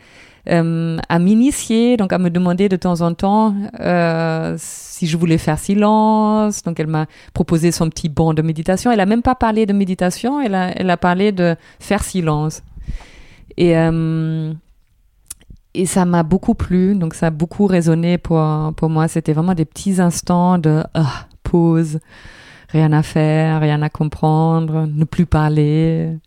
[0.50, 5.38] euh, à m'initier, donc à me demander de temps en temps euh, si je voulais
[5.38, 6.64] faire silence.
[6.64, 8.92] Donc elle m'a proposé son petit banc de méditation.
[8.92, 12.62] Elle a même pas parlé de méditation, elle a, elle a parlé de faire silence.
[13.56, 14.52] Et euh,
[15.74, 18.40] et ça m'a beaucoup plu, donc ça a beaucoup résonné pour,
[18.76, 19.08] pour moi.
[19.08, 22.00] C'était vraiment des petits instants de ah, pause,
[22.70, 26.18] rien à faire, rien à comprendre, ne plus parler.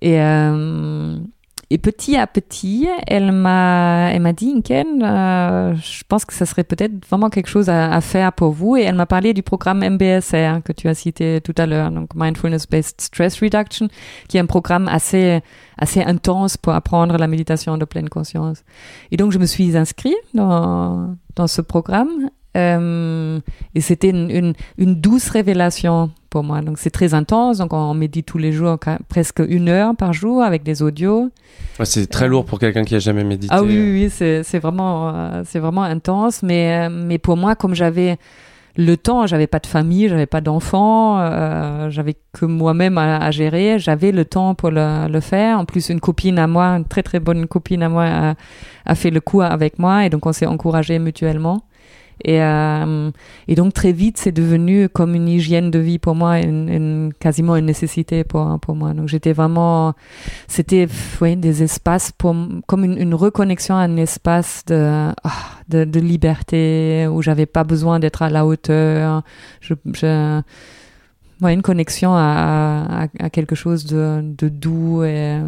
[0.00, 1.16] Et, euh,
[1.72, 6.44] et petit à petit, elle m'a, elle m'a dit, Inken, euh, je pense que ça
[6.44, 8.76] serait peut-être vraiment quelque chose à, faire pour vous.
[8.76, 12.10] Et elle m'a parlé du programme MBSR que tu as cité tout à l'heure, donc
[12.14, 13.88] Mindfulness Based Stress Reduction,
[14.28, 15.40] qui est un programme assez,
[15.78, 18.64] assez intense pour apprendre la méditation de pleine conscience.
[19.10, 22.28] Et donc, je me suis inscrite dans, dans ce programme.
[22.56, 23.40] Euh,
[23.74, 26.62] et c'était une, une, une douce révélation pour moi.
[26.62, 27.58] Donc c'est très intense.
[27.58, 31.30] Donc on médite tous les jours, presque une heure par jour avec des audios.
[31.84, 33.54] c'est très lourd pour quelqu'un qui a jamais médité.
[33.54, 36.42] Ah oui, oui, c'est, c'est vraiment, euh, c'est vraiment intense.
[36.42, 38.18] Mais, euh, mais pour moi, comme j'avais
[38.76, 43.78] le temps, j'avais pas de famille, j'avais pas d'enfants, euh, j'avais que moi-même à, gérer,
[43.78, 45.58] j'avais le temps pour le, le, faire.
[45.58, 48.34] En plus, une copine à moi, une très très bonne copine à moi, a,
[48.86, 51.62] a fait le coup avec moi et donc on s'est encouragés mutuellement.
[52.24, 53.10] Et, euh,
[53.48, 57.12] et donc très vite, c'est devenu comme une hygiène de vie pour moi, une, une
[57.18, 58.94] quasiment une nécessité pour, pour moi.
[58.94, 59.94] Donc j'étais vraiment,
[60.46, 60.86] c'était
[61.20, 62.34] oui, des espaces pour,
[62.66, 65.30] comme une, une reconnexion à un espace de, ah,
[65.68, 69.22] de, de, liberté où j'avais pas besoin d'être à la hauteur.
[69.60, 70.40] Je, je
[71.40, 75.38] ouais, une connexion à, à, à, quelque chose de, de doux et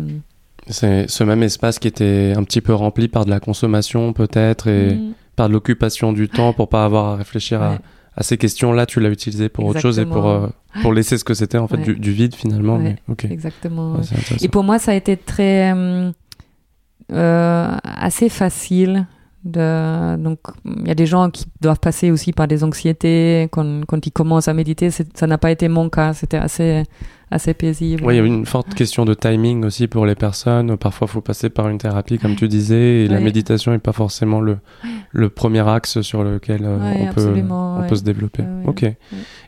[0.66, 4.66] c'est ce même espace qui était un petit peu rempli par de la consommation peut-être
[4.66, 7.78] et mm par de l'occupation du temps pour pas avoir à réfléchir à,
[8.16, 10.48] à, ces questions-là, tu l'as utilisé pour autre chose et pour, euh,
[10.82, 12.78] pour laisser ce que c'était en fait du, du, vide finalement.
[12.78, 12.96] Mais,
[13.30, 13.96] Exactement.
[14.40, 15.74] et pour moi, ça a été très
[17.12, 19.06] euh, assez facile
[19.44, 23.84] De, donc, il y a des gens qui doivent passer aussi par des anxiétés quand,
[23.86, 24.90] quand ils commencent à méditer.
[24.90, 26.14] Ça n'a pas été mon cas.
[26.14, 26.84] C'était assez,
[27.30, 28.02] assez paisible.
[28.06, 30.76] Oui, il y a une forte question de timing aussi pour les personnes.
[30.76, 33.92] Parfois, il faut passer par une thérapie, comme tu disais, et la méditation n'est pas
[33.92, 34.58] forcément le,
[35.10, 38.44] le premier axe sur lequel euh, on, peut, on peut se développer.
[38.66, 38.86] ok.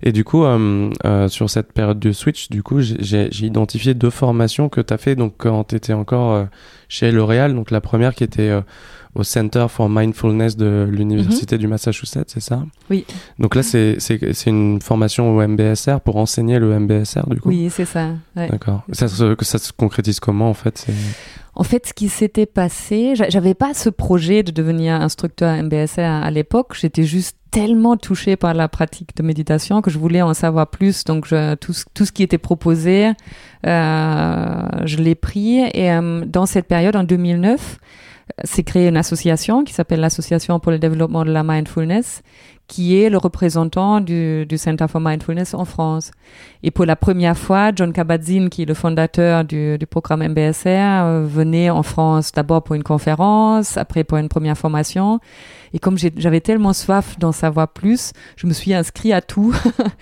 [0.03, 4.11] Et du coup, euh, euh, sur cette période de switch, du coup, j'ai identifié deux
[4.11, 6.47] formations que tu as fait donc, quand tu étais encore
[6.89, 7.55] chez L'Oréal.
[7.55, 8.51] Donc, la première qui était
[9.17, 11.61] au Center for Mindfulness de l'Université mhm.
[11.61, 12.63] du Massachusetts, c'est ça?
[12.91, 13.05] Oui.
[13.39, 13.97] Donc là, c'est
[14.47, 17.49] une formation au MBSR pour enseigner le MBSR, du coup?
[17.49, 18.11] Oui, c'est ça.
[18.35, 18.83] D'accord.
[18.93, 20.87] Ça, ça se concrétise comment, en fait?
[21.55, 26.31] En fait, ce qui s'était passé, j'avais pas ce projet de devenir instructeur MBSR à
[26.31, 26.77] l'époque.
[26.79, 31.05] J'étais juste tellement touchée par la pratique de méditation que je voulais en savoir plus.
[31.05, 33.13] Donc, je, tout, tout, ce qui était proposé,
[33.67, 35.61] euh, je l'ai pris.
[35.73, 37.79] Et euh, dans cette période, en 2009,
[38.45, 42.23] s'est créée une association qui s'appelle l'Association pour le développement de la mindfulness,
[42.67, 46.11] qui est le représentant du, du, Center for Mindfulness en France.
[46.65, 50.67] Et pour la première fois, John Kabat-Zinn, qui est le fondateur du, du programme MBSR,
[50.67, 55.21] euh, venait en France d'abord pour une conférence, après pour une première formation.
[55.73, 59.55] Et comme j'avais tellement soif d'en savoir plus, je me suis inscrit à tout,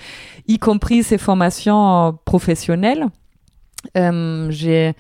[0.48, 3.08] y compris ces formations professionnelles.
[3.96, 4.94] Euh, j'ai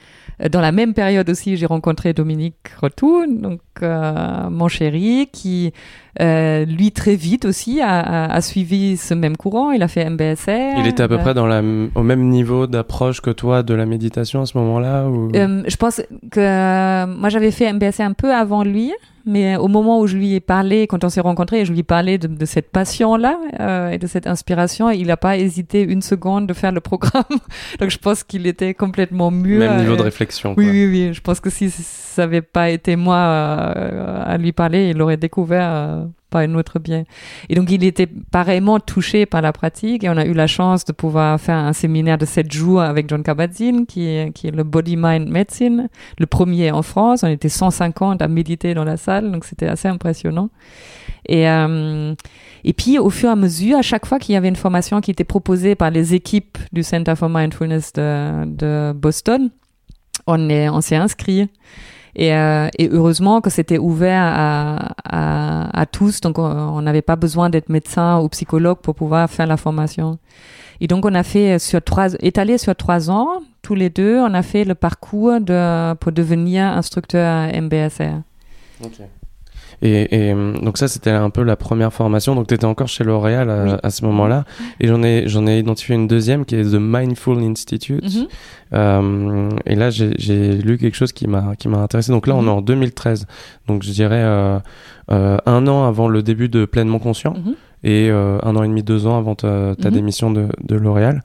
[0.50, 5.72] dans la même période aussi, j'ai rencontré Dominique Retoun, donc euh, mon chéri, qui
[6.20, 9.72] euh, lui très vite aussi a, a, suivi ce même courant.
[9.72, 10.78] Il a fait MBSR.
[10.78, 13.86] Il était à peu près dans la, au même niveau d'approche que toi de la
[13.86, 15.30] méditation à ce moment-là ou...
[15.34, 16.00] Euh, je pense
[16.30, 18.92] que moi j'avais fait MBSR un peu avant lui
[19.26, 21.84] mais au moment où je lui ai parlé, quand on s'est rencontrés, je lui ai
[21.84, 26.02] parlé de, de cette passion-là euh, et de cette inspiration, il n'a pas hésité une
[26.02, 27.24] seconde de faire le programme.
[27.80, 29.60] Donc je pense qu'il était complètement mûr.
[29.60, 30.54] Même niveau de réflexion.
[30.58, 31.14] Oui, oui, oui.
[31.14, 35.16] Je pense que si ça n'avait pas été moi euh, à lui parler, il l'aurait
[35.16, 36.03] découvert euh,
[36.34, 37.04] pas un autre bien.
[37.48, 40.84] Et donc, il était pareillement touché par la pratique et on a eu la chance
[40.84, 44.50] de pouvoir faire un séminaire de sept jours avec John Kabat-Zinn, qui est, qui est
[44.50, 47.22] le Body Mind Medicine, le premier en France.
[47.22, 50.50] On était 150 à méditer dans la salle, donc c'était assez impressionnant.
[51.28, 52.14] Et, euh,
[52.64, 55.00] et puis, au fur et à mesure, à chaque fois qu'il y avait une formation
[55.00, 59.50] qui était proposée par les équipes du Center for Mindfulness de, de Boston,
[60.26, 61.48] on est, on s'est inscrit.
[62.16, 64.22] Et, euh, et heureusement que c'était ouvert
[65.04, 69.56] à, tous, donc on n'avait pas besoin d'être médecin ou psychologue pour pouvoir faire la
[69.56, 70.18] formation.
[70.80, 74.32] Et donc on a fait sur trois, étalé sur trois ans, tous les deux, on
[74.34, 75.38] a fait le parcours
[76.00, 78.22] pour devenir instructeur MBSR.
[79.84, 82.34] Et, et, donc ça, c'était un peu la première formation.
[82.34, 84.44] Donc tu étais encore chez L'Oréal à, à, ce moment-là.
[84.80, 88.02] Et j'en ai, j'en ai identifié une deuxième qui est The Mindful Institute.
[88.02, 88.28] Mm-hmm.
[88.72, 92.12] euh, et là, j'ai lu quelque chose qui m'a qui m'a intéressé.
[92.12, 92.48] Donc là, on est mm-hmm.
[92.48, 93.26] en 2013.
[93.68, 94.58] Donc je dirais euh,
[95.10, 97.34] euh, un an avant le début de Pleinement Conscient.
[97.34, 97.54] Mm-hmm.
[97.84, 101.22] Et euh, un an et demi, deux ans avant ta, ta démission de, de L'Oréal.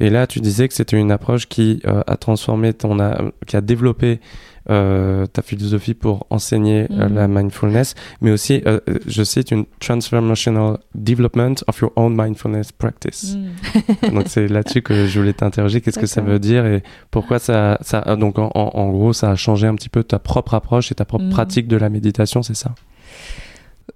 [0.00, 3.56] Et là, tu disais que c'était une approche qui euh, a transformé ton, a, qui
[3.56, 4.20] a développé
[4.68, 7.14] euh, ta philosophie pour enseigner euh, mm.
[7.14, 13.36] la mindfulness, mais aussi, euh, je cite, une transformational development of your own mindfulness practice.
[13.36, 14.10] Mm.
[14.14, 15.80] donc c'est là-dessus que je voulais t'interroger.
[15.80, 19.34] Qu'est-ce que ça veut dire et pourquoi ça, ça donc en, en, gros, ça a
[19.34, 22.54] changé un petit peu ta propre approche et ta propre pratique de la méditation, c'est
[22.54, 22.74] ça?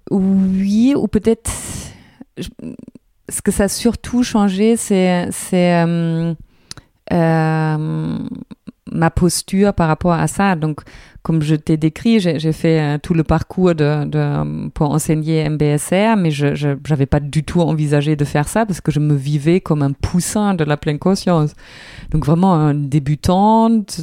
[0.09, 1.49] Oui, ou peut-être
[3.29, 6.33] ce que ça a surtout changé, c'est euh,
[7.13, 8.17] euh,
[8.91, 10.55] ma posture par rapport à ça.
[10.55, 10.81] Donc,
[11.23, 13.73] comme je t'ai décrit, j'ai fait euh, tout le parcours
[14.75, 18.91] pour enseigner MBSR, mais je n'avais pas du tout envisagé de faire ça parce que
[18.91, 21.53] je me vivais comme un poussin de la pleine conscience.
[22.11, 24.01] Donc, vraiment un débutante.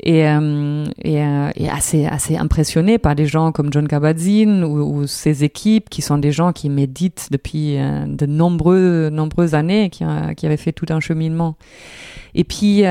[0.00, 5.00] Et, euh, et, euh, et, assez assez impressionné par des gens comme John Kabat-Zinn ou,
[5.00, 9.90] ou, ses équipes qui sont des gens qui méditent depuis euh, de nombreux nombreuses années
[9.90, 10.04] qui,
[10.36, 11.56] qui avaient fait tout un cheminement
[12.34, 12.84] et puis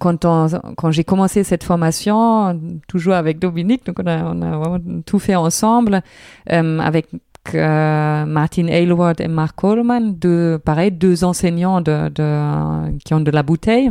[0.00, 4.56] quand, on, quand j'ai commencé cette formation, toujours avec Dominique, donc on a, on a
[4.56, 6.02] vraiment tout fait ensemble,
[6.50, 7.08] euh, avec
[7.54, 13.30] euh, Martin Aylward et Mark Coleman, deux, pareil, deux enseignants de, de, qui ont de
[13.30, 13.90] la bouteille.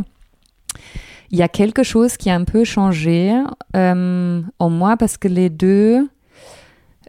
[1.30, 3.32] Il y a quelque chose qui a un peu changé
[3.76, 6.08] euh, en moi parce que les deux,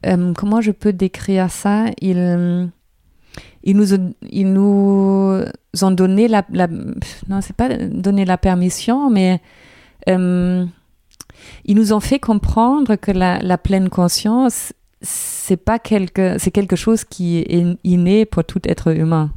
[0.05, 1.85] euh, comment je peux décrire ça?
[2.01, 2.69] Ils
[3.63, 3.85] ils nous,
[4.29, 5.41] ils nous
[5.81, 9.39] ont donné la, la non, c'est pas donné la permission, mais
[10.09, 10.65] euh,
[11.65, 16.75] ils nous ont fait comprendre que la, la pleine conscience, c'est pas quelque, c'est quelque
[16.75, 19.31] chose qui est inné pour tout être humain.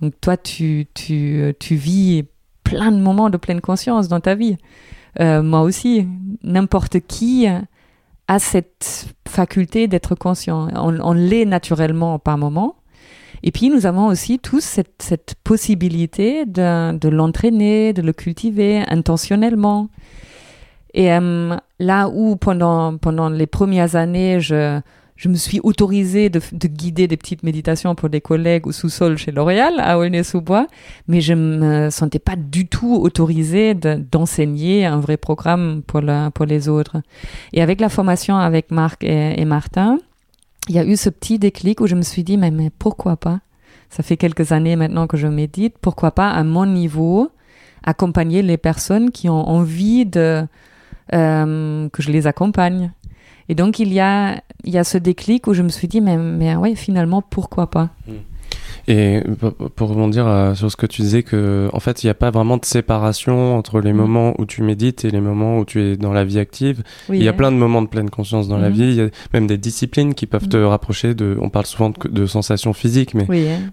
[0.00, 2.24] Donc toi, tu, tu, tu vis
[2.72, 4.56] plein de moments de pleine conscience dans ta vie.
[5.20, 6.08] Euh, moi aussi,
[6.42, 10.68] n'importe qui a cette faculté d'être conscient.
[10.74, 12.76] On, l'est naturellement par moment.
[13.42, 19.88] Et puis nous avons aussi tous cette, possibilité de, de l'entraîner, de le cultiver intentionnellement.
[20.94, 24.80] Et euh, là où pendant, pendant les premières années, je,
[25.22, 29.16] je me suis autorisée de, de, guider des petites méditations pour des collègues au sous-sol
[29.16, 30.66] chez L'Oréal à Aulnay-sous-Bois,
[31.06, 36.44] mais je me sentais pas du tout autorisée d'enseigner un vrai programme pour, la, pour
[36.44, 36.96] les autres.
[37.52, 39.98] Et avec la formation avec Marc et, et Martin,
[40.68, 43.16] il y a eu ce petit déclic où je me suis dit, mais, mais pourquoi
[43.16, 43.38] pas?
[43.90, 47.30] Ça fait quelques années maintenant que je médite, pourquoi pas à mon niveau
[47.84, 50.44] accompagner les personnes qui ont envie de
[51.14, 52.90] euh, que je les accompagne?
[53.48, 56.00] Et donc il y a il y a ce déclic où je me suis dit
[56.00, 57.90] mais mais ouais finalement pourquoi pas?
[58.06, 58.12] Hmm.
[58.88, 59.22] Et
[59.76, 62.30] pour rebondir euh, sur ce que tu disais, que en fait, il n'y a pas
[62.30, 63.96] vraiment de séparation entre les mm.
[63.96, 66.82] moments où tu médites et les moments où tu es dans la vie active.
[67.08, 68.72] il y a plein de moments de pleine conscience dans la mm.
[68.72, 68.82] vie.
[68.82, 71.36] Il y a même des disciplines qui peuvent te rapprocher de.
[71.40, 73.26] On parle souvent de, sensations physiques, mais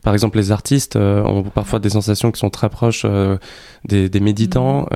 [0.04, 3.38] par exemple, les artistes euh, ont parfois des sensations qui sont très proches euh,
[3.86, 4.88] des, des, méditants.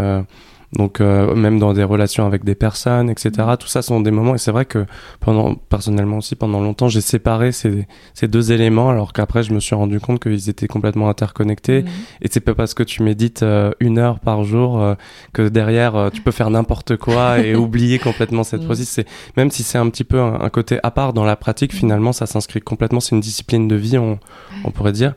[0.75, 3.31] Donc euh, même dans des relations avec des personnes, etc.
[3.37, 3.57] Mm.
[3.57, 4.85] Tout ça sont des moments et c'est vrai que
[5.19, 9.59] pendant personnellement aussi pendant longtemps j'ai séparé ces, ces deux éléments alors qu'après je me
[9.59, 11.87] suis rendu compte qu'ils étaient complètement interconnectés mm.
[12.21, 14.95] et c'est pas parce que tu médites euh, une heure par jour euh,
[15.31, 18.73] que derrière tu peux faire n'importe quoi et oublier complètement cette mm.
[18.73, 19.07] C'est
[19.37, 22.25] même si c'est un petit peu un, côté à part dans la pratique finalement ça
[22.25, 24.19] s'inscrit complètement c'est une discipline de vie on,
[24.65, 25.13] on pourrait dire.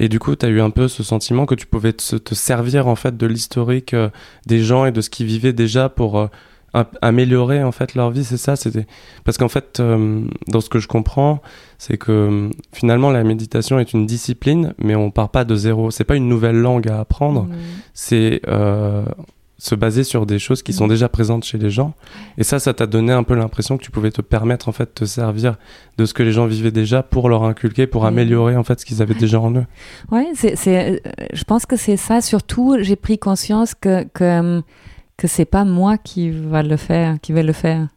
[0.00, 2.88] Et du coup, tu as eu un peu ce sentiment que tu pouvais te, servir
[2.88, 4.08] en fait de l'historique euh,
[4.46, 6.26] des gens et de ce qu'ils vivaient déjà pour euh,
[7.00, 8.56] améliorer en fait leur vie, c'est ça?
[8.56, 8.86] C'était
[9.24, 11.40] parce qu'en fait, euh, dans ce que je comprends,
[11.78, 15.92] c'est que finalement la méditation est une discipline, mais on part pas de zéro.
[15.92, 17.44] C'est pas une nouvelle langue à apprendre.
[17.44, 17.54] Mmh.
[17.92, 18.40] C'est
[19.58, 20.90] se baser sur des choses qui sont mm.
[20.90, 21.94] déjà présentes chez les gens.
[22.38, 24.84] Et ça, ça t'a donné un peu l'impression que tu pouvais te permettre en fait
[24.84, 25.56] de te servir
[25.96, 28.84] de ce que les gens vivaient déjà pour leur inculquer, pour améliorer en fait ce
[28.84, 29.66] qu'ils avaient déjà en eux.
[30.10, 30.98] Ouais, c'est, c'est, euh,
[31.32, 32.20] je pense que c'est ça.
[32.20, 34.62] Surtout, j'ai pris conscience que que
[35.16, 37.88] que c'est pas moi qui va le faire, qui vais le faire.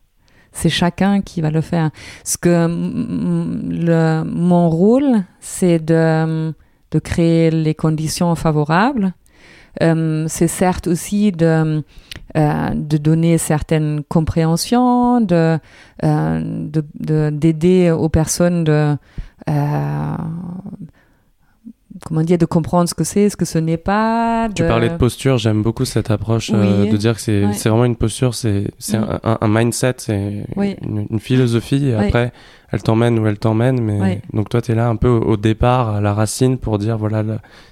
[0.51, 1.89] C'est chacun qui va le faire.
[2.23, 6.53] Ce que le, mon rôle, c'est de
[6.91, 9.13] de créer les conditions favorables
[10.27, 11.83] c'est certes aussi de,
[12.35, 15.57] euh, de donner certaines compréhensions, de,
[16.03, 16.69] euh,
[17.31, 18.95] d'aider aux personnes de
[22.05, 24.49] comment dire, de comprendre ce que c'est, ce que ce n'est pas.
[24.53, 27.95] Tu parlais de posture, j'aime beaucoup cette approche de dire que c'est, c'est vraiment une
[27.95, 29.19] posture, c'est, c'est mm.
[29.23, 32.31] un, un, mindset, c'est une, philosophie, et après,
[32.71, 35.95] elle t'emmène où elle t'emmène, mais donc toi tu es là un peu au, départ,
[35.95, 37.23] à la racine, pour dire voilà,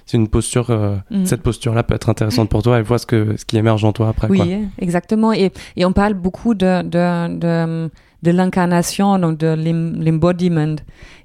[0.06, 1.26] c'est une posture, euh, mhm.
[1.26, 3.92] cette posture-là peut être intéressante pour toi, et vois ce, que, ce qui émerge en
[3.92, 4.28] toi après.
[4.28, 7.90] Oui, exactement, et, et on parle beaucoup de, de, de,
[8.26, 9.54] de l'incarnation, donc de
[10.04, 10.76] l'embodiment.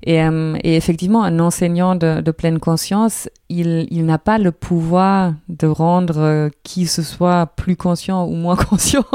[0.04, 5.68] Et, euh, et, effectivement, un enseignant de, pleine conscience, il, n'a pas le pouvoir de
[5.68, 9.06] rendre euh, qui ce soit plus conscient ou moins conscient.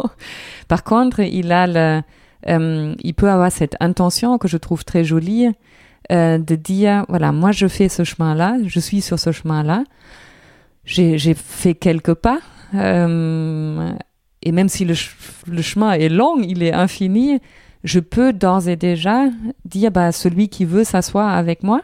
[0.68, 2.02] Par contre, il a
[2.48, 5.48] euh, il peut avoir cette intention que je trouve très jolie
[6.10, 9.82] de dire, voilà, moi je fais ce chemin-là, je suis sur ce chemin-là,
[10.84, 12.38] j'ai fait quelques pas,
[12.72, 14.94] et même si le,
[15.62, 17.40] chemin est long, il est infini,
[17.86, 19.26] je peux d'ores et déjà
[19.64, 21.82] dire, bah, celui qui veut s'asseoir avec moi,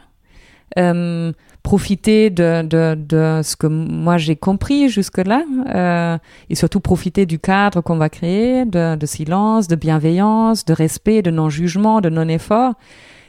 [0.77, 1.31] euh,
[1.63, 6.17] profiter de, de, de, ce que moi j'ai compris jusque-là euh,
[6.49, 11.31] et surtout profiter du cadre qu'on va créer de, silence, de bienveillance, de respect, de
[11.31, 12.73] non-jugement, de non-effort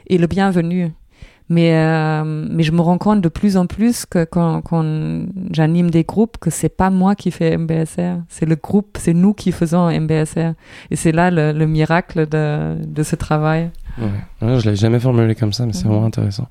[0.07, 0.91] et le bienvenu.
[1.47, 4.83] Mais, euh, mais je me rends compte de plus en plus que quand, quand
[5.51, 9.33] j'anime des groupes, que c'est pas moi qui fais MBSR, c'est le groupe, c'est nous
[9.33, 10.53] qui faisons MBSR.
[10.89, 13.69] Et c'est là le, le miracle de, de ce travail.
[13.97, 14.59] Ouais.
[14.59, 15.91] je l'avais jamais formulé comme ça, mais c'est mhm.
[15.91, 16.47] vraiment intéressant.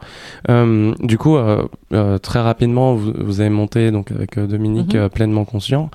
[0.48, 4.94] Euh, du coup, euh, euh, très rapidement, vous, vous, avez monté donc avec euh, Dominique
[4.94, 5.08] mhm.
[5.10, 5.90] pleinement conscient.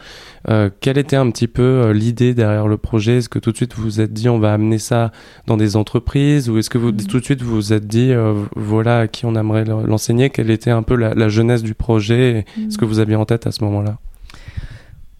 [0.80, 3.18] quelle était un petit peu l'idée derrière le projet?
[3.18, 5.12] Est-ce que tout de suite vous vous êtes dit on va amener ça
[5.47, 7.08] dans des entreprises, ou est-ce que vous mhm.
[7.08, 8.12] tout de suite vous vous êtes dit
[8.56, 10.30] voilà à qui on aimerait l'enseigner?
[10.30, 12.45] Quelle était un peu la, la jeunesse du projet?
[12.70, 13.97] Ce que vous aviez en tête à ce moment-là?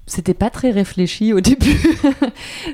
[0.10, 1.80] C'était pas très réfléchi au début,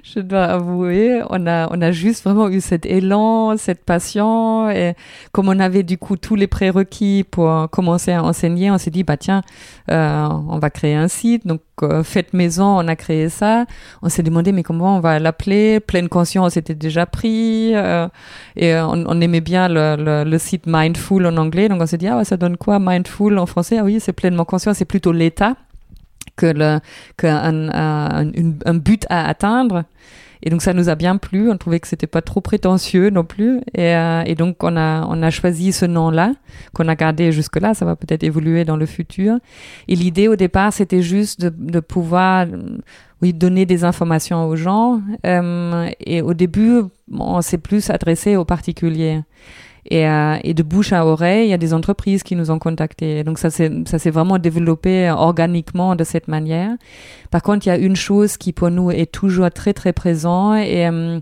[0.03, 1.21] je dois avouer.
[1.29, 4.69] On a, on a juste vraiment eu cet élan, cette passion.
[4.69, 4.93] Et
[5.33, 9.03] comme on avait du coup tous les prérequis pour commencer à enseigner, on s'est dit,
[9.03, 9.41] bah tiens,
[9.91, 11.45] euh, on va créer un site.
[11.45, 13.65] Donc, euh, Faites Maison, on a créé ça.
[14.01, 15.81] On s'est demandé, mais comment on va l'appeler?
[15.81, 17.75] Pleine Conscience était déjà pris.
[17.75, 18.07] Euh,
[18.55, 21.67] et on, on, aimait bien le, le, le, site Mindful en anglais.
[21.67, 23.77] Donc, on s'est dit, ah ouais, ça donne quoi Mindful en français?
[23.79, 25.55] Ah oui, c'est pleinement conscient, c'est plutôt l'état
[26.35, 26.79] que le
[27.17, 28.31] qu'un un,
[28.65, 29.83] un, but à atteindre.
[30.43, 31.49] Et donc ça nous a bien plu.
[31.49, 33.61] On trouvait que c'était pas trop prétentieux non plus.
[33.73, 36.33] Et, euh, et donc on a on a choisi ce nom-là
[36.73, 37.73] qu'on a gardé jusque là.
[37.73, 39.37] Ça va peut-être évoluer dans le futur.
[39.87, 42.45] Et l'idée au départ c'était juste de, de pouvoir
[43.21, 45.01] oui donner des informations aux gens.
[45.25, 46.81] Euh, et au début
[47.11, 49.21] on s'est plus adressé aux particuliers.
[49.87, 52.57] Et, euh, et, de bouche à oreille, il y a des entreprises qui nous ont
[52.57, 53.23] contactés.
[53.23, 56.71] Donc ça s'est ça s'est vraiment développé organiquement de cette manière.
[57.29, 60.55] Par contre, il y a une chose qui pour nous est toujours très très présent
[60.55, 61.19] et euh,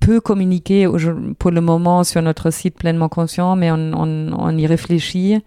[0.00, 0.88] peu communiqué
[1.38, 5.42] pour le moment sur notre site pleinement conscient, mais on, on, on y réfléchit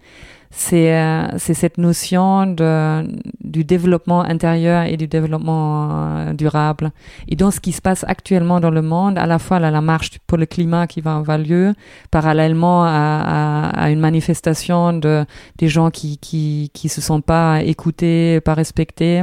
[0.54, 3.08] c'est euh, c'est cette notion de
[3.42, 6.92] du développement intérieur et du développement euh, durable.
[7.26, 9.80] Et dans ce qui se passe actuellement dans le monde, à la fois là, la
[9.80, 11.72] marche pour le climat qui va avoir lieu,
[12.10, 15.24] parallèlement à, à, à une manifestation de
[15.56, 19.22] des gens qui qui qui se sont pas écoutés, pas respectés,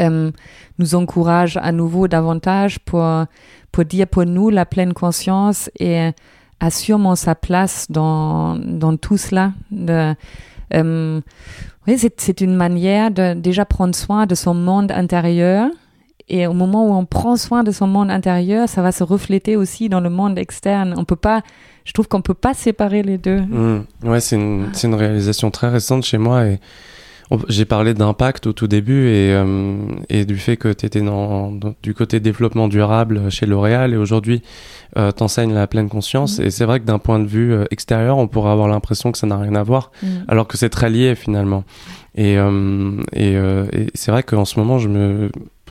[0.00, 0.32] euh,
[0.80, 3.06] nous encourage à nouveau davantage pour
[3.70, 6.10] pour dire pour nous la pleine conscience et
[6.60, 9.52] a sûrement sa place dans, dans tout cela.
[10.72, 11.20] Euh,
[11.86, 15.68] oui, c'est une manière de déjà prendre soin de son monde intérieur.
[16.28, 19.56] Et au moment où on prend soin de son monde intérieur, ça va se refléter
[19.56, 20.94] aussi dans le monde externe.
[20.96, 21.42] On peut pas,
[21.84, 23.40] je trouve qu'on peut pas séparer les deux.
[23.40, 23.84] Mmh.
[24.04, 26.44] Ouais, c'est une, une réalisation très récente chez moi
[27.48, 29.76] j'ai parlé d'impact au tout début et, euh,
[30.08, 31.52] et du fait que tu étais dans,
[31.82, 34.42] du côté développement durable chez L'Oréal et aujourd'hui
[34.98, 36.38] euh, t'enseignes la pleine conscience.
[36.38, 36.42] Mm.
[36.42, 39.18] Et c'est vrai que d'un point de vue euh, extérieur, on pourrait avoir l'impression que
[39.18, 40.08] ça n'a rien à voir, mm.
[40.28, 41.64] alors que c'est très lié finalement.
[42.16, 45.30] Et, euh, et, euh, et c'est vrai qu'en ce moment, je me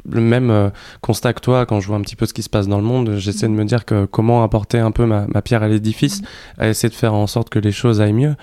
[0.10, 0.70] le même euh,
[1.02, 2.84] constat que toi quand je vois un petit peu ce qui se passe dans le
[2.84, 3.16] monde.
[3.18, 6.22] J'essaie de me dire que comment apporter un peu ma, ma pierre à l'édifice,
[6.58, 8.36] à essayer de faire en sorte que les choses aillent mieux.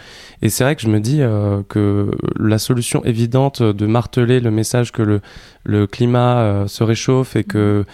[0.43, 4.51] Et c'est vrai que je me dis euh, que la solution évidente de marteler le
[4.51, 5.21] message que le,
[5.65, 7.85] le climat euh, se réchauffe et que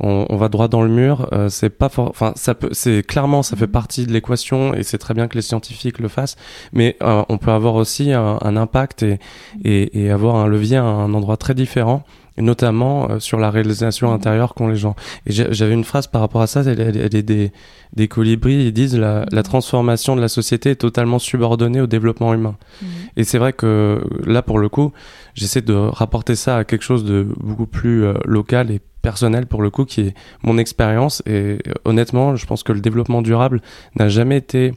[0.00, 3.44] on, on, va droit dans le mur, euh, c'est pas enfin ça peut, c'est clairement
[3.44, 6.36] ça fait partie de l'équation et c'est très bien que les scientifiques le fassent,
[6.72, 9.20] mais on peut avoir aussi un, un impact et,
[9.64, 12.04] et, et, avoir un levier à un endroit très différent
[12.38, 14.96] notamment euh, sur la réalisation intérieure qu'ont les gens.
[15.26, 17.52] Et j'avais une phrase par rapport à ça, elle, elle, est des,
[17.94, 22.32] des colibris, ils disent la, la transformation de la société est totalement subordonnée au développement
[22.34, 22.56] humain.
[22.80, 22.86] Mmh.
[23.16, 24.92] Et c'est vrai que là, pour le coup,
[25.34, 29.62] j'essaie de rapporter ça à quelque chose de beaucoup plus euh, local et personnel pour
[29.62, 31.22] le coup, qui est mon expérience.
[31.26, 33.60] Et honnêtement, je pense que le développement durable
[33.96, 34.72] n'a jamais été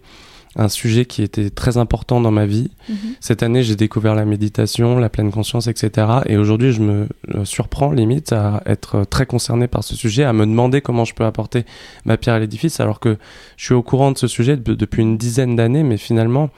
[0.55, 2.71] un sujet qui était très important dans ma vie.
[2.89, 2.95] Mhm.
[3.19, 6.07] Cette année, j'ai découvert la méditation, la pleine conscience, etc.
[6.25, 7.07] Et aujourd'hui, je me
[7.43, 11.25] surprends limite à être très concerné par ce sujet, à me demander comment je peux
[11.25, 11.65] apporter
[12.05, 13.17] ma pierre à l'édifice, alors que
[13.57, 16.49] je suis au courant de ce sujet depuis une dizaine d'années, mais finalement,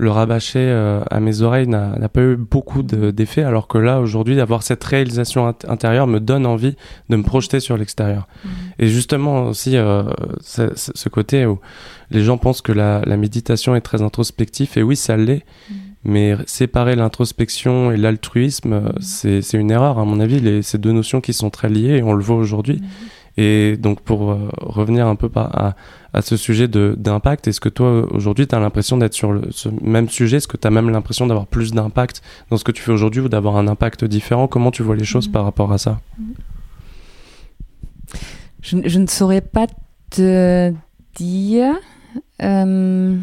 [0.00, 4.34] le rabâcher euh, à mes oreilles n'a pas eu beaucoup d'effet, alors que là, aujourd'hui,
[4.34, 6.74] d'avoir cette réalisation intérieure me donne envie
[7.10, 8.26] de me projeter sur l'extérieur.
[8.44, 8.48] Mmh.
[8.78, 10.04] Et justement aussi, euh,
[10.40, 11.60] ce côté où
[12.10, 15.74] les gens pensent que la, la, méditation est très introspectif, et oui, ça l'est, mmh.
[16.04, 18.92] mais séparer l'introspection et l'altruisme, mmh.
[19.00, 22.02] c'est une erreur, à mon avis, les, ces deux notions qui sont très liées, et
[22.02, 22.80] on le voit aujourd'hui.
[23.36, 25.74] Et donc, pour euh, revenir un peu à,
[26.12, 29.68] à ce sujet d'impact, est-ce que toi, aujourd'hui, tu as l'impression d'être sur le, ce
[29.80, 30.38] même sujet?
[30.38, 33.20] Est-ce que tu as même l'impression d'avoir plus d'impact dans ce que tu fais aujourd'hui
[33.20, 34.48] ou d'avoir un impact différent?
[34.48, 35.32] Comment tu vois les choses mmh.
[35.32, 36.00] par rapport à ça?
[38.62, 39.66] Je, je, ne saurais pas
[40.10, 40.72] te
[41.14, 41.74] dire.
[42.42, 43.16] Euh...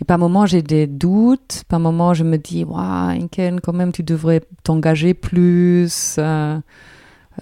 [0.00, 1.64] Et par moments, j'ai des doutes.
[1.68, 6.16] Par moments, je me dis, waouh, Inken, quand même, tu devrais t'engager plus.
[6.18, 6.58] Euh,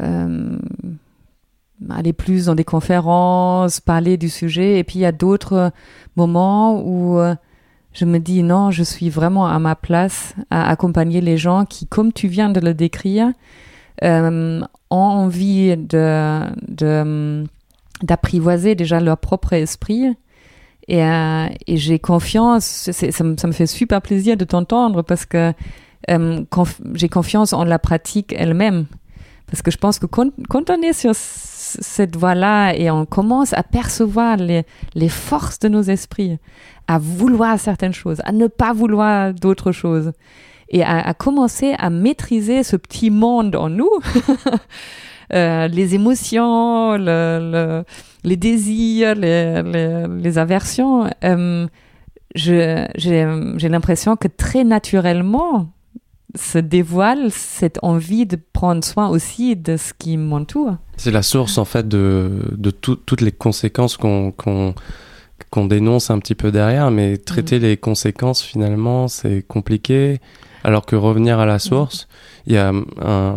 [0.01, 0.59] euh,
[1.91, 4.79] aller plus dans des conférences, parler du sujet.
[4.79, 5.72] Et puis il y a d'autres
[6.16, 7.35] moments où euh,
[7.93, 11.87] je me dis non, je suis vraiment à ma place à accompagner les gens qui,
[11.87, 13.33] comme tu viens de le décrire,
[14.03, 14.61] euh,
[14.91, 17.45] ont envie de,
[18.03, 20.16] d'apprivoiser déjà leur propre esprit.
[20.87, 25.53] Et, euh, j'ai confiance, ça, me fait super plaisir de t'entendre parce que
[26.95, 28.87] j'ai confiance en la pratique elle-même.
[29.47, 31.14] Parce que je pense que quand, quand on est sur
[31.81, 34.64] cette voie-là et on commence à percevoir les,
[34.95, 36.39] les forces de nos esprits,
[36.87, 40.12] à vouloir certaines choses, à ne pas vouloir d'autres choses,
[40.70, 43.91] et à, commencer à maîtriser ce petit monde en nous,
[45.33, 47.85] euh, les émotions, le, le,
[48.25, 51.66] les désirs, les aversions, euh,
[52.35, 55.68] j'ai l'impression que très naturellement,
[56.35, 60.76] se dévoile cette envie de prendre soin aussi de ce qui m'entoure.
[60.97, 64.74] C'est la source en fait de, de tout, toutes les conséquences qu'on qu'on
[65.51, 67.62] qu'on dénonce un petit peu derrière, mais traiter mmh.
[67.62, 70.20] les conséquences finalement c'est compliqué,
[70.64, 72.09] alors que revenir à la source,
[72.47, 73.35] il y a un,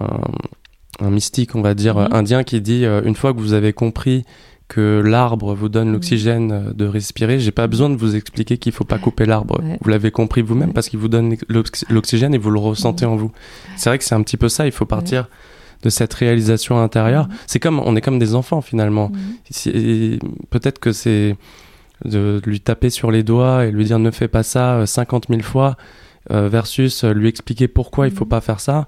[0.99, 2.07] un mystique, on va dire, Mhm.
[2.13, 4.23] indien qui dit euh, une fois que vous avez compris
[4.67, 5.93] que l'arbre vous donne Mhm.
[5.93, 9.61] l'oxygène euh, de respirer, j'ai pas besoin de vous expliquer qu'il faut pas couper l'arbre.
[9.63, 9.77] Ouais.
[9.81, 13.11] Vous l'avez compris vous-même parce qu'il vous donne l'ox- l'oxygène et vous le ressentez Mhm.
[13.11, 13.31] en vous.
[13.77, 15.29] C'est vrai que c'est un petit peu ça, il faut partir
[15.83, 17.27] de cette réalisation intérieure.
[17.27, 17.33] Mhm.
[17.47, 19.11] C'est comme on est comme des enfants finalement.
[20.49, 21.35] Peut-être que c'est
[22.05, 25.27] de lui taper sur les doigts et lui dire ne fais pas ça euh, 50
[25.29, 25.77] 000 fois
[26.31, 28.87] euh, versus euh, lui expliquer pourquoi il faut pas faire ça.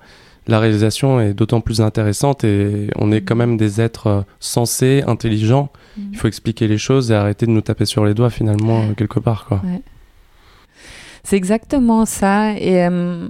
[0.50, 3.40] La réalisation est d'autant plus intéressante et on est quand Mhm.
[3.40, 5.70] même des êtres euh, sensés, intelligents.
[6.12, 9.20] Il faut expliquer les choses et arrêter de nous taper sur les doigts finalement quelque
[9.20, 9.62] part quoi.
[11.24, 12.54] C'est exactement ça.
[12.58, 13.28] Et euh,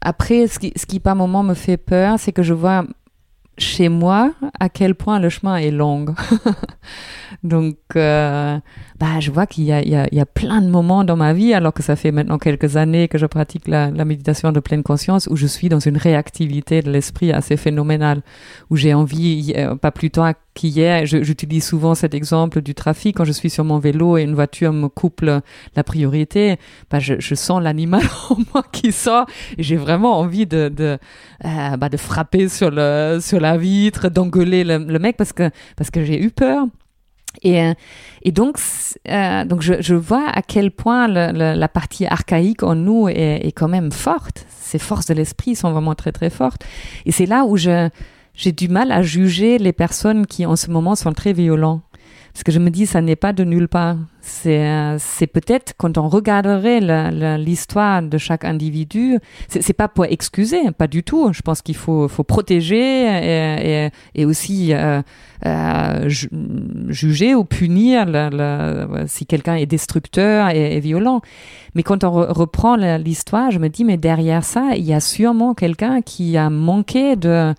[0.00, 2.84] après, ce qui, ce qui par moment me fait peur, c'est que je vois
[3.58, 6.06] chez moi à quel point le chemin est long.
[7.42, 8.58] Donc, euh,
[8.98, 11.74] bah, je vois qu'il y y, y a plein de moments dans ma vie, alors
[11.74, 15.28] que ça fait maintenant quelques années que je pratique la, la méditation de pleine conscience,
[15.30, 18.22] où je suis dans une réactivité de l'esprit assez phénoménale,
[18.70, 23.16] où j'ai envie, euh, pas plus tard qu'hier, je- j'utilise souvent cet exemple du trafic,
[23.16, 26.56] quand je suis sur mon vélo et une voiture me coupe la priorité,
[26.90, 29.26] bah, je, je sens l'animal en moi qui sort,
[29.58, 30.98] et j'ai vraiment envie de, de,
[31.44, 35.50] euh, bah, de frapper sur, le, sur la vitre, d'engueuler le, le mec, parce que,
[35.76, 36.66] parce que j'ai eu peur.
[37.42, 37.74] Et, euh,
[38.22, 38.58] et donc,
[39.08, 43.08] euh, donc je, je vois à quel point le- le- la partie archaïque en nous
[43.08, 44.46] est, est quand même forte.
[44.60, 46.64] Ces forces de l'esprit sont vraiment très très fortes.
[47.06, 47.88] Et c'est là où je,
[48.34, 51.82] j'ai du mal à juger les personnes qui en ce moment sont très violents.
[52.32, 53.96] Parce que je me dis, ça n'est pas de nulle part.
[54.20, 54.98] C'est, euh,
[55.32, 56.80] peut-être quand on regarderait
[57.38, 61.32] l'histoire de chaque individu, c'est, pas pour excuser, pas du tout.
[61.32, 65.00] Je pense qu'il faut, protéger et, aussi euh,
[65.46, 66.28] euh, ju-
[66.88, 68.06] juger ou punir
[69.06, 71.20] si quelqu'un est destructeur et, violent.
[71.76, 74.98] Mais quand on re- reprend l'histoire, je me dis, mais derrière ça, il y a
[74.98, 77.54] sûrement quelqu'un qui a manqué de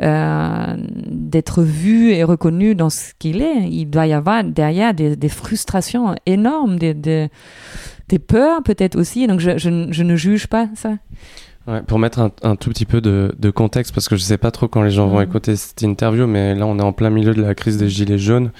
[0.00, 0.76] euh,
[1.10, 3.68] d'être vu et reconnu dans ce qu'il est.
[3.70, 7.28] Il doit y avoir derrière des, des frustrations énormes, des, des,
[8.08, 9.26] des peurs peut-être aussi.
[9.26, 10.94] Donc je, je, ne- je ne juge pas ça.
[11.66, 14.38] Ouais, pour mettre un, un tout petit peu de, de contexte, parce que je sais
[14.38, 15.24] pas trop quand les gens vont Mhm.
[15.28, 18.16] écouter cette interview, mais là on est en plein milieu de la crise des gilets
[18.16, 18.52] jaunes.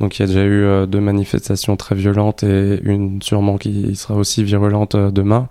[0.00, 3.94] Donc il y a déjà eu euh, deux manifestations très violentes et une sûrement qui
[3.94, 5.48] sera aussi virulente euh, demain.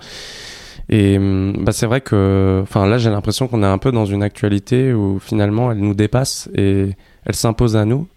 [0.90, 4.06] Et hum, bah, c'est vrai que enfin là j'ai l'impression qu'on est un peu dans
[4.06, 6.92] une actualité où finalement elle nous dépasse et
[7.26, 8.08] elle s'impose à nous.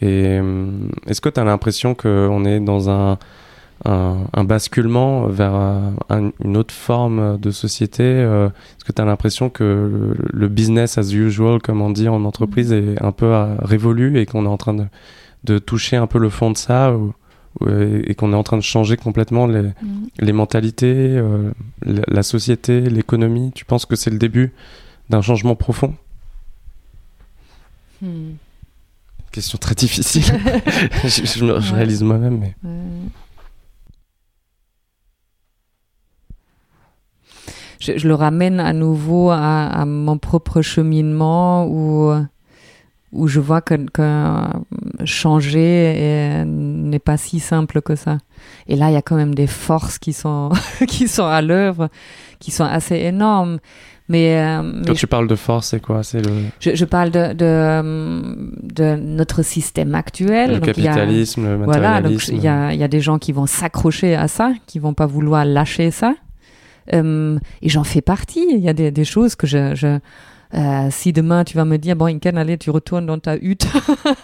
[0.00, 3.18] Et hum, est-ce que tu as l'impression qu'on est dans un,
[3.84, 9.04] un, basculement vers euh, un- une autre forme de société euh, Est-ce que tu as
[9.04, 13.54] l'impression que le, business as usual, comme on dit en entreprise, est un peu euh,
[13.60, 14.84] révolu et qu'on est en train de,
[15.44, 16.94] de toucher un peu le fond de ça
[18.06, 19.70] et qu'on est en train de changer complètement les,
[20.18, 21.50] les mentalités, euh,
[21.84, 24.52] la, la société, l'économie Tu penses que c'est le début
[25.10, 25.94] d'un changement profond?
[28.02, 28.32] Hmm.
[29.32, 30.22] Question très difficile.
[31.04, 31.76] je, je me- je Ouais.
[31.78, 32.54] réalise moi-même, mais.
[32.62, 33.10] Ouais.
[37.80, 42.10] Je, je le ramène à nouveau à, à mon propre cheminement où,
[43.16, 48.18] où je vois que, que euh, changer est- n'est pas si simple que ça.
[48.68, 50.50] Et là, il y a quand même des forces qui sont,
[50.88, 51.88] qui sont à l'œuvre,
[52.38, 53.58] qui sont assez énormes.
[54.08, 56.04] Mais, euh, mais Quand tu parles de force, c'est quoi?
[56.04, 58.22] C'est le, je, je parle de, de, euh,
[58.62, 60.52] de notre système actuel.
[60.52, 62.88] le Donc, il y a- capitalisme, le voilà, donc il y a, il y a
[62.88, 66.14] des gens qui vont s'accrocher à ça, qui vont pas vouloir lâcher ça.
[66.94, 68.46] Euh, et j'en fais partie.
[68.48, 69.74] Il y a des, des choses que je...
[69.74, 69.98] je
[70.56, 73.66] euh, si demain tu vas me dire, bon, Inken, allez, tu retournes dans ta hutte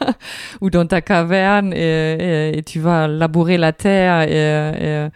[0.63, 5.11] ou dans ta caverne et, tu vas labourer la terre et,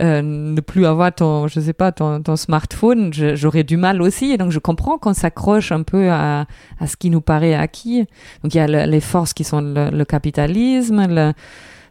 [0.00, 4.32] euh, ne plus avoir ton, je sais pas, ton, smartphone, j'aurais du mal aussi.
[4.32, 6.46] Et donc je comprends qu'on s'accroche un peu à,
[6.80, 8.06] à ce qui nous paraît acquis.
[8.42, 11.32] Donc il y a le- les forces qui sont le, le capitalisme, le,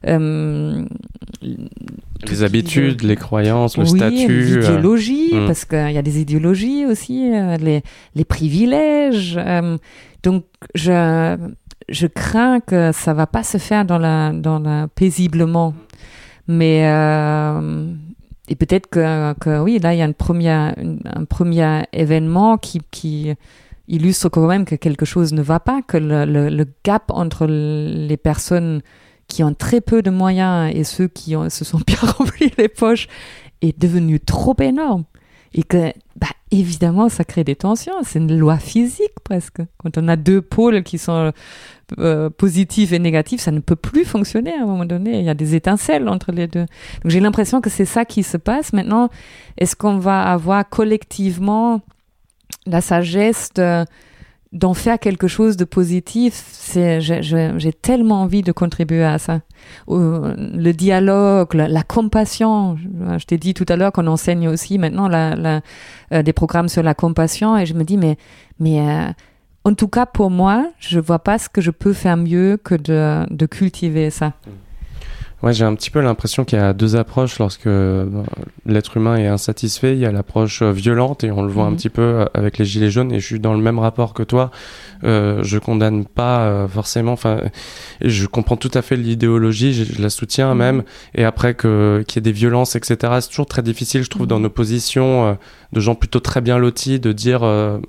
[0.08, 0.86] euh,
[2.30, 4.16] les habitudes, les croyances, le oui, statut.
[4.28, 5.48] les euh, idéologies, hmm.
[5.48, 7.82] parce qu'il y a des idéologies aussi, euh, les,
[8.16, 9.38] les privilèges.
[9.38, 9.78] euh,
[10.24, 10.46] donc,
[10.76, 11.38] je,
[11.90, 15.74] je crains que ça va pas se faire dans la, dans la paisiblement.
[16.48, 17.94] Mais, euh,
[18.50, 22.58] et peut-être que, que, oui, là, il y a une première, une- un premier événement
[22.58, 23.34] qui, qui
[23.88, 27.46] illustre quand même que quelque chose ne va pas, que le, le, le gap entre
[27.48, 28.82] les personnes
[29.34, 32.68] qui ont très peu de moyens et ceux qui ont, se sont bien remplis les
[32.70, 33.08] poches
[33.62, 35.06] est devenu trop énorme.
[35.56, 37.94] Et que, bah, évidemment, ça crée des tensions.
[38.04, 39.62] C'est une loi physique presque.
[39.78, 41.32] Quand on a deux pôles qui sont
[42.00, 45.20] euh, positifs et négatifs, ça ne peut plus fonctionner à un moment donné.
[45.20, 46.66] Il y a des étincelles entre les deux.
[47.04, 48.74] Donc j'ai l'impression que c'est ça qui se passe.
[48.74, 49.10] Maintenant,
[49.58, 51.82] est-ce qu'on va avoir collectivement
[52.66, 53.86] la sagesse de,
[54.54, 56.46] d'en faire quelque chose de positif.
[56.52, 59.42] C'est, j'ai tellement envie de contribuer à ça.
[59.88, 62.78] Le dialogue, la, compassion.
[63.18, 65.62] Je t'ai dit tout à l'heure qu'on enseigne aussi maintenant la, la,
[66.14, 68.18] euh, des programmes sur la compassion et je me dis mais
[68.60, 69.12] mais euh,
[69.66, 72.76] en tout cas pour moi, je vois pas ce que je peux faire mieux que
[72.76, 74.28] de, de cultiver ça.
[74.28, 74.50] Mmh.
[75.44, 78.06] Ouais, j'ai un petit peu l'impression qu'il y a deux approches lorsque euh,
[78.66, 79.92] l'être humain est insatisfait.
[79.92, 81.76] Il y a l'approche euh, violente et on le voit un mhm.
[81.76, 83.12] petit peu euh, avec les gilets jaunes.
[83.12, 84.52] Et je suis dans le même rapport que toi.
[85.04, 87.12] Euh, je condamne pas forcément.
[87.12, 87.42] Enfin,
[88.00, 89.74] je comprends tout à fait l'idéologie.
[89.74, 90.58] Je, la soutiens mhm.
[90.58, 90.84] même.
[91.14, 92.96] Et après que qu'il y ait des violences, etc.
[93.20, 94.44] C'est toujours très difficile, je trouve, dans mhm.
[94.44, 95.38] nos positions
[95.74, 97.42] de gens plutôt très bien lotis, de dire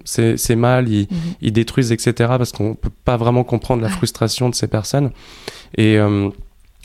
[0.04, 1.06] c'est mal, ils,
[1.40, 2.12] ils, détruisent, etc.
[2.36, 5.12] Parce qu'on peut pas vraiment comprendre la frustration de ces personnes.
[5.78, 5.98] Et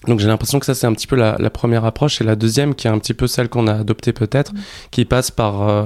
[0.07, 2.37] donc j'ai l'impression que ça c'est un petit peu la, la, première approche et la
[2.37, 4.57] deuxième qui est un petit peu celle qu'on a adoptée peut-être, mm.
[4.91, 5.85] qui passe par euh,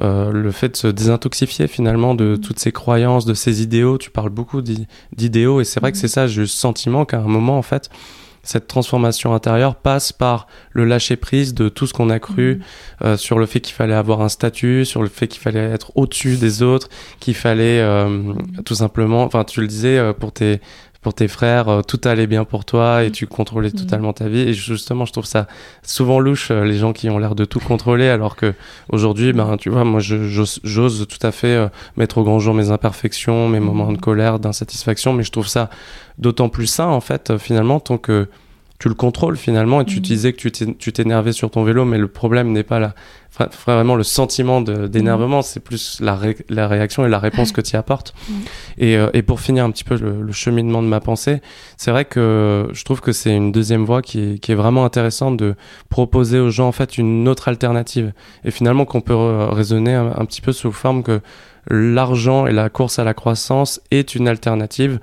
[0.00, 2.40] euh, le fait de se désintoxifier finalement de mm.
[2.40, 3.98] toutes ces croyances, de ces idéaux.
[3.98, 6.00] Tu parles beaucoup d'idéaux et c'est vrai que mm.
[6.00, 7.90] c'est ça, j'ai le sentiment qu'à un moment en fait,
[8.42, 12.62] cette transformation intérieure passe par le lâcher prise de tout ce qu'on a cru
[13.04, 15.92] euh, sur le fait qu'il fallait avoir un statut, sur le fait qu'il fallait être
[15.94, 16.88] au-dessus des autres,
[17.20, 18.32] qu'il fallait euh,
[18.64, 20.62] tout simplement, enfin tu le disais pour tes
[21.00, 23.12] pour tes frères, euh, tout allait bien pour toi et mm.
[23.12, 23.72] tu contrôlais mm.
[23.72, 24.40] totalement ta vie.
[24.40, 25.46] Et justement, je trouve ça
[25.82, 28.54] souvent louche, euh, les gens qui ont l'air de tout contrôler, alors que
[28.90, 32.70] aujourd'hui, ben, tu vois, moi, j'ose tout à fait euh, mettre au grand jour mes
[32.70, 34.00] imperfections, mes moments de mm.
[34.00, 35.70] colère, d'insatisfaction, mais je trouve ça
[36.18, 38.28] d'autant plus sain, en fait, finalement, tant que
[38.80, 42.08] tu le contrôles finalement et tu disais que tu t'énervais sur ton vélo mais le
[42.08, 42.94] problème n'est pas là
[43.66, 45.42] vraiment le sentiment d'énervement, mm.
[45.42, 46.18] c'est plus la,
[46.48, 48.14] la, réaction et la réponse que tu apportes.
[48.28, 48.32] Mm.
[48.78, 51.40] Et, euh, et, pour finir un petit peu le, cheminement de ma pensée,
[51.76, 54.84] c'est vrai que je trouve que c'est une deuxième voie qui est, qui est, vraiment
[54.84, 55.54] intéressante de
[55.88, 58.12] proposer aux gens en fait une autre alternative.
[58.44, 61.20] Et finalement qu'on peut raisonner un, un, petit peu sous forme que
[61.68, 64.98] l'argent et la course à la croissance est une alternative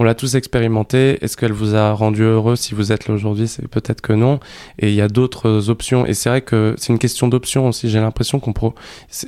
[0.00, 1.22] on l'a tous expérimenté.
[1.22, 3.46] Est-ce qu'elle vous a rendu heureux si vous êtes là aujourd'hui?
[3.46, 4.40] C'est peut-être que non.
[4.78, 6.06] Et il y a d'autres options.
[6.06, 7.90] Et c'est vrai que c'est une question d'options aussi.
[7.90, 8.74] J'ai l'impression qu'on pro...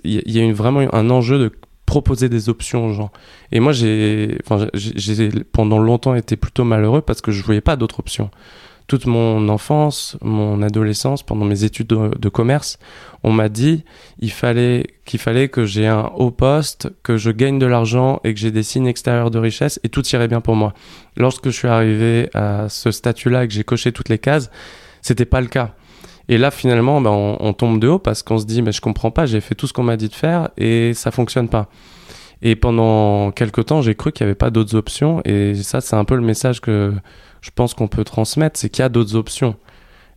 [0.03, 1.53] il y a une, vraiment un enjeu de
[1.85, 3.11] proposer des options aux gens.
[3.53, 7.77] Et moi, j'ai, enfin, j'ai pendant longtemps été plutôt malheureux parce que je voyais pas
[7.77, 8.31] d'autres options
[8.87, 12.79] toute mon enfance, mon adolescence, pendant mes études de, commerce,
[13.23, 13.85] on m'a dit
[14.31, 18.41] fallait qu'il fallait que j'ai un haut poste, que je gagne de l'argent et que
[18.41, 20.75] j'ai des signes extérieurs de richesse et tout irait bien pour moi.
[21.17, 24.51] Lorsque je suis arrivé à ce statut-là et que j'ai coché toutes les cases,
[25.01, 25.75] c'était pas le cas.
[26.29, 29.11] Et là, finalement, ben, on, tombe de haut parce qu'on se dit, mais je comprends
[29.11, 31.69] pas, j'ai fait tout ce qu'on m'a dit de faire et ça fonctionne pas.
[32.43, 35.23] Et pendant quelques temps, j'ai cru qu'il n'y avait pas d'autres options.
[35.25, 36.93] Et ça, c'est un peu le message que
[37.41, 39.57] je pense qu'on peut transmettre, c'est qu'il y a d'autres options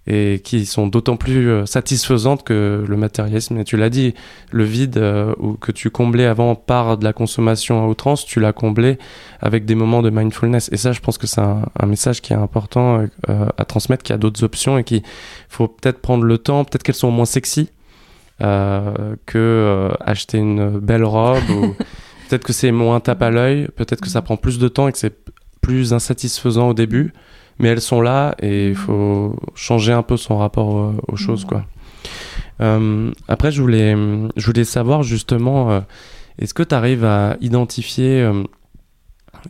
[0.07, 3.57] et qui sont d'autant plus euh, satisfaisantes que le matérialisme.
[3.57, 4.13] Et tu l'as dit,
[4.51, 8.53] le vide euh, que tu comblais avant par de la consommation à outrance, tu l'as
[8.53, 8.99] comblé
[9.41, 10.69] avec des moments de mindfulness.
[10.71, 14.13] Et ça, je pense que c'est un, message qui est important euh, à transmettre, qu'il
[14.13, 15.01] y a d'autres options et qu'il
[15.49, 17.69] faut peut-être prendre le temps, peut-être qu'elles sont moins sexy
[18.39, 21.73] que acheter une belle robe ou
[22.27, 24.91] peut-être que c'est moins tape à l'œil, peut-être que ça prend plus de temps et
[24.91, 25.15] que c'est
[25.61, 27.13] plus insatisfaisant au début,
[27.59, 28.75] mais elles sont là et il mm.
[28.75, 31.47] faut changer un peu son rapport euh, aux choses, mm.
[31.47, 31.65] quoi.
[32.61, 33.95] Euh, après, je voulais,
[34.35, 35.79] je voulais savoir justement, euh,
[36.39, 38.29] est-ce que tu arrives à identifier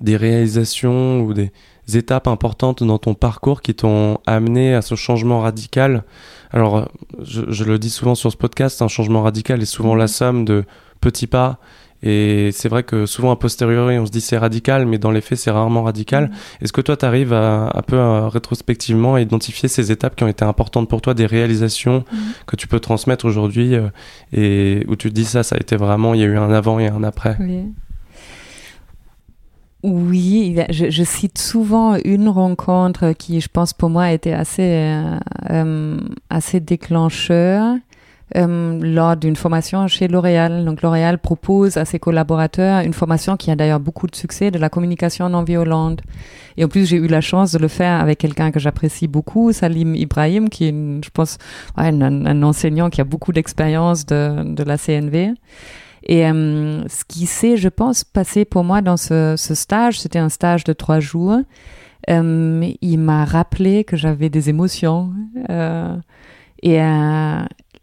[0.02, 1.52] des réalisations ou des
[1.94, 6.04] étapes importantes dans ton parcours qui t'ont amené à ce changement radical?
[6.52, 6.90] Alors,
[7.22, 10.10] je, je, le dis souvent sur ce podcast, un changement radical est souvent la mm.
[10.10, 10.64] somme de
[11.02, 11.60] petits pas
[12.06, 15.22] et c'est vrai que souvent a posteriori, on se dit c'est radical, mais dans les
[15.22, 16.26] faits, c'est rarement radical.
[16.26, 16.32] Mm.
[16.62, 20.28] Est-ce que toi, tu arrives à, un peu rétrospectivement à identifier ces étapes qui ont
[20.28, 22.18] été importantes pour toi, des réalisations mm.
[22.46, 23.90] que tu peux transmettre aujourd'hui euh,
[24.32, 26.52] et où tu te dis ça, ça a été vraiment, il y a eu un
[26.52, 27.38] avant et un après?
[27.40, 27.74] Oui.
[29.88, 35.20] Oui, je, cite souvent une rencontre qui, je pense, pour moi, était assez, euh,
[35.52, 36.00] euh,
[36.32, 37.76] assez déclencheur.
[38.36, 40.66] Euh, lors d'une formation chez L'Oréal.
[40.66, 44.58] Donc L'Oréal propose à ses collaborateurs une formation qui a d'ailleurs beaucoup de succès, de
[44.58, 46.02] la communication non violente.
[46.58, 49.52] Et en plus, j'ai eu la chance de le faire avec quelqu'un que j'apprécie beaucoup,
[49.52, 51.38] Salim Ibrahim, qui est, je pense,
[51.78, 55.34] un, enseignant qui a beaucoup d'expérience de, de la CNV.
[56.08, 60.30] Et euh, ce qui s'est, je pense, passé pour moi dans ce, stage, c'était un
[60.30, 61.42] stage de trois jours.
[62.10, 65.14] Euh, il m'a rappelé que j'avais des émotions.
[66.64, 66.80] Et,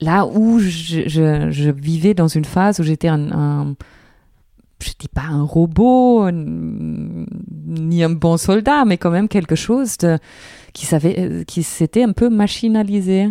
[0.02, 3.74] là où je, vivais dans une phase où j'étais un, un
[4.82, 9.96] je dis pas un robot ni un bon soldat, mais quand même quelque chose
[10.72, 13.30] qui savait, qui s'était un peu machinalisé.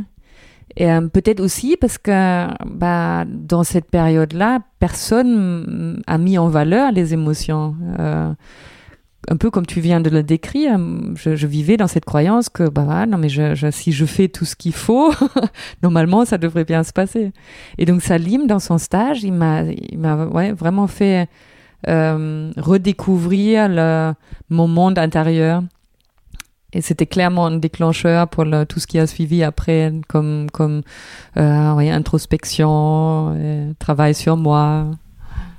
[0.77, 6.91] Et euh, peut-être aussi parce que bah, dans cette période-là, personne a mis en valeur
[6.91, 7.75] les émotions.
[7.99, 8.33] Euh,
[9.29, 10.79] un peu comme tu viens de le décrire,
[11.15, 14.27] je, je vivais dans cette croyance que bah non mais je, je, si je fais
[14.27, 15.13] tout ce qu'il faut,
[15.83, 17.31] normalement ça devrait bien se passer.
[17.77, 21.27] Et donc Salim dans son stage, il m'a il m'a ouais, vraiment fait
[21.87, 24.13] euh, redécouvrir le,
[24.49, 25.63] mon monde intérieur.
[26.73, 30.83] Et c'était clairement un déclencheur pour le, tout ce qui a suivi après, comme, comme
[31.37, 34.85] euh, ouais, introspection, euh, travail sur moi.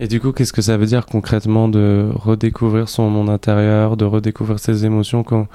[0.03, 4.05] Et du coup, qu'est-ce que ça veut dire concrètement de redécouvrir son monde intérieur, de
[4.05, 5.22] redécouvrir ses émotions?
[5.22, 5.46] Quand,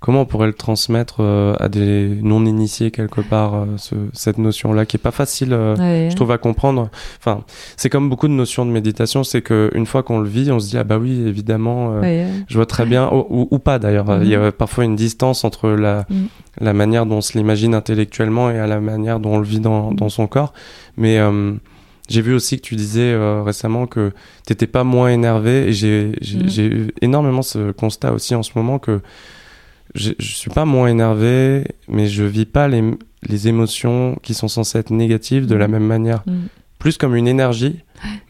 [0.00, 4.86] Comment on pourrait le transmettre euh, à des non-initiés quelque part, euh, ce, cette notion-là,
[4.86, 6.88] qui est pas facile, euh, je trouve, à comprendre?
[7.18, 7.44] Enfin,
[7.76, 10.58] c'est comme beaucoup de notions de méditation, c'est que une fois qu'on le vit, on
[10.58, 14.22] se dit ah bah oui, évidemment, je vois très bien, ou, ou, pas d'ailleurs.
[14.22, 16.28] Il y a parfois une distance entre la mhm.
[16.60, 19.60] la manière dont on se l'imagine intellectuellement et à la manière dont on le vit
[19.60, 20.54] dans, dans son corps.
[20.96, 21.18] Mais
[22.10, 24.12] j'ai vu aussi que tu disais récemment que
[24.44, 26.50] t'étais pas moins énervé et j'ai mhm.
[26.58, 29.00] eu énormément ce constat aussi en ce moment que
[29.94, 32.82] je, je suis pas moins énervé, mais je vis pas les,
[33.28, 35.72] les émotions qui sont censées être négatives de la mm.
[35.72, 36.22] même manière.
[36.26, 36.46] Mm.
[36.78, 37.80] Plus comme une énergie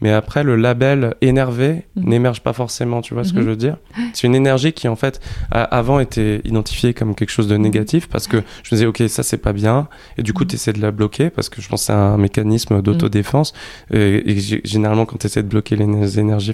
[0.01, 2.09] mais après, le label énervé mhm.
[2.09, 3.45] n'émerge pas forcément, tu vois ce que mhm.
[3.45, 3.77] je veux dire
[4.13, 5.19] C'est une énergie qui, en fait,
[5.51, 7.63] avant était identifiée comme quelque chose de mhm.
[7.63, 9.87] négatif parce que je me disais, OK, ça, c'est pas bien.
[10.17, 12.17] Et du coup, tu essaies de la bloquer parce que je pense que c'est un
[12.17, 13.53] mécanisme d'autodéfense.
[13.93, 16.53] Et, et, généralement, quand tu essaies de bloquer les énergies,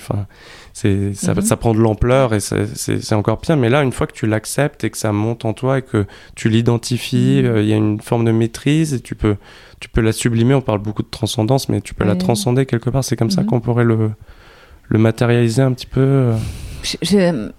[0.74, 3.58] c'est, ça, ça, prend de l'ampleur et c'est encore pire.
[3.58, 6.06] Mais là, une fois que tu l'acceptes et que ça monte en toi et que
[6.36, 9.38] tu l'identifies, euh, il y a une forme de maîtrise et tu peux
[9.80, 10.54] tu peux la sublimer.
[10.54, 13.04] On parle beaucoup de transcendance, mais tu peux la transcender quelque part.
[13.08, 13.48] C'est comme ça mhm.
[13.48, 14.12] qu'on pourrait le,
[14.90, 16.02] le matérialiser un petit peu.
[16.02, 16.38] Euh.
[16.84, 17.50] Je, je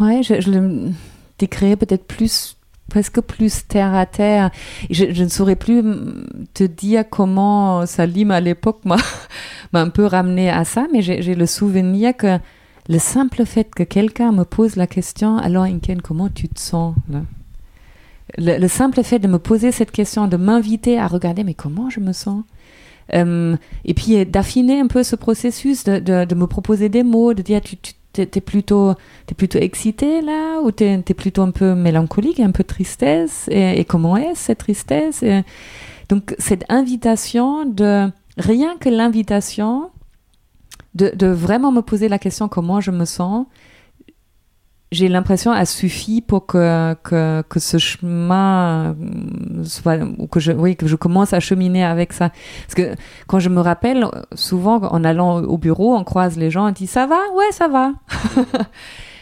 [0.00, 0.90] ouais, je, je, le
[1.38, 2.56] décrirais peut-être plus
[2.88, 4.50] presque plus terre à terre.
[4.90, 5.82] Je, je, ne saurais plus
[6.54, 8.98] te dire comment Salim à l'époque m'a
[9.72, 12.38] un peu ramené à ça, mais j'ai le souvenir que
[12.88, 16.94] le simple fait que quelqu'un me pose la question, alors Inken, comment tu te sens
[17.08, 17.20] là?
[18.36, 22.00] Le, simple fait de me poser cette question, de m'inviter à regarder, mais comment je
[22.00, 22.44] me sens?
[23.12, 27.60] Et puis d'affiner un peu ce processus, de, de, me proposer des mots, de dire,
[27.60, 28.94] tu, tu t'es plutôt,
[29.36, 34.16] plutôt excité là, ou t'es es plutôt un peu mélancolique, un peu tristesse, et, comment
[34.16, 35.42] est cette tristesse et,
[36.08, 39.90] Donc cette invitation de, rien que l'invitation,
[40.94, 43.46] de, de vraiment me poser la question comment je me sens,
[44.90, 48.96] j'ai l'impression a suffi pour que, que, que ce chemin
[49.64, 52.30] soit ou que je oui que je commence à cheminer avec ça.
[52.66, 52.94] Parce que
[53.26, 56.86] quand je me rappelle souvent en allant au bureau on croise les gens on dit
[56.86, 57.18] ça va?
[57.34, 57.92] Ouais ça va.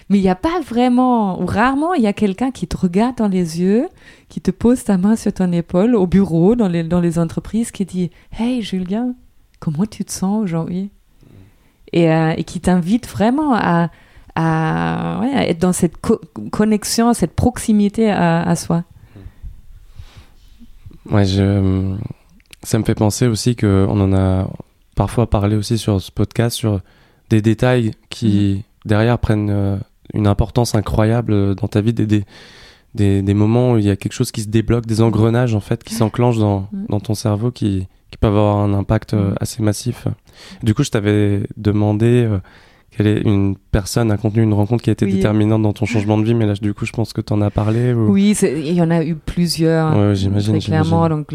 [0.09, 3.17] Mais il n'y a pas vraiment ou rarement il y a quelqu'un qui te regarde
[3.17, 3.89] dans les yeux
[4.29, 7.73] qui te pose ta main sur ton épaule au bureau dans les dans les entreprises
[7.73, 9.15] qui dit hey Julien
[9.59, 10.91] comment tu te sens aujourd'hui?
[11.93, 13.91] Et, euh, et qui t'invite vraiment à
[14.37, 16.21] à, ouais, à être dans cette co
[16.53, 18.85] connexion, cette proximité à, à, soi.
[21.11, 21.97] Ouais, je,
[22.63, 24.49] ça me fait penser aussi qu'on en a
[24.95, 26.81] parfois parlé aussi sur ce podcast sur
[27.31, 28.89] des détails qui mmh.
[28.89, 29.77] derrière prennent euh,
[30.13, 32.25] une importance incroyable dans ta vie, des, des,
[32.95, 35.61] des, des, moments où il y a quelque chose qui se débloque, des engrenages en
[35.61, 36.87] fait qui s'enclenchent dans, mmh.
[36.91, 39.35] dans ton cerveau qui, qui peuvent avoir un impact euh, mmh.
[39.41, 40.09] assez massif.
[40.63, 42.39] Du coup, je t'avais demandé euh,
[42.97, 46.17] quelle est une personne, un contenu, une rencontre qui a été déterminante dans ton changement
[46.17, 47.93] de vie, mais là, du coup, je pense que tu en as parlé.
[47.93, 49.97] Oui, il y en a eu plusieurs.
[49.97, 50.59] Ouais, j'imagine.
[50.61, 51.09] clairement.
[51.09, 51.33] Donc,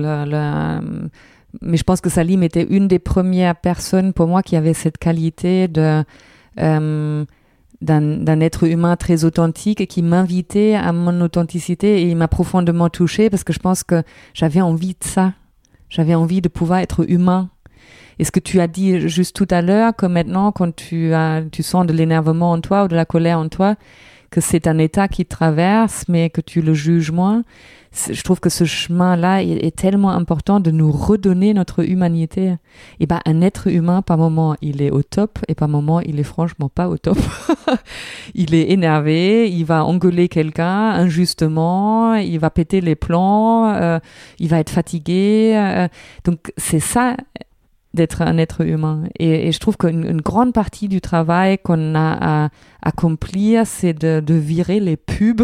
[1.62, 4.98] mais je pense que Salim était une des premières personnes pour moi qui avait cette
[4.98, 6.04] qualité de.
[6.60, 7.26] Euh,
[7.82, 12.90] d'un être humain très authentique et qui m'invitait à mon authenticité et il m'a profondément
[12.90, 14.04] touchée parce que je pense que
[14.36, 15.34] j'avais envie de ça.
[15.90, 17.50] J'avais envie de pouvoir être humain
[18.20, 21.42] et ce que tu as dit juste tout à l'heure, que maintenant, quand tu, as,
[21.52, 23.76] tu sens de l'énervement en toi ou de la colère en toi,
[24.32, 27.44] que c'est un état qui traverse, mais que tu le juges moins.
[28.10, 32.56] Je trouve que ce chemin-là est, tellement important de nous redonner notre humanité.
[33.02, 36.18] Et ben, un être humain, par moment, il est au top, et par moment, il
[36.18, 37.18] est franchement pas au top.
[38.34, 44.00] il est énervé, il va engueuler quelqu'un injustement, il va péter les plans, euh,
[44.40, 45.52] il va être fatigué.
[45.56, 45.90] Euh,
[46.24, 47.18] donc, c'est ça
[47.94, 49.04] d'être un être humain.
[49.20, 52.50] Et, je trouve qu'une grande partie du travail qu'on a à
[52.82, 55.42] accomplir, c'est de, virer les pubs,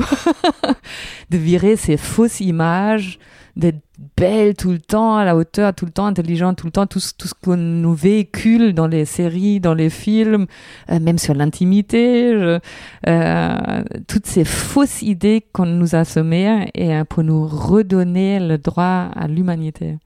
[1.30, 3.20] de virer ces fausses images,
[3.56, 3.82] d'être
[4.16, 7.00] belle tout le temps, à la hauteur, tout le temps, intelligente tout le temps, tout,
[7.18, 10.46] tout ce qu'on nous véhicule dans les séries, dans les films,
[10.92, 12.60] euh, même sur l'intimité,
[13.08, 18.58] euh, toutes ces fausses idées qu'on nous a semées et euh, pour nous redonner le
[18.58, 19.98] droit à l'humanité.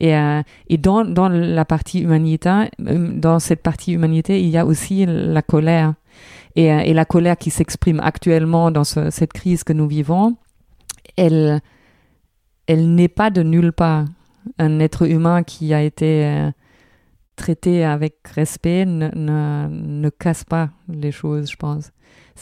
[0.00, 4.66] Et, euh, et dans, dans la partie humanité, dans cette partie humanité, il y a
[4.66, 5.94] aussi la colère.
[6.56, 10.36] Et, et la colère qui s'exprime actuellement dans cette crise que nous vivons,
[11.16, 11.60] elle,
[12.66, 14.06] elle n'est pas de nulle part.
[14.58, 16.50] Un être humain qui a été euh,
[17.36, 21.92] traité avec respect ne, ne, ne, casse pas les choses, je pense.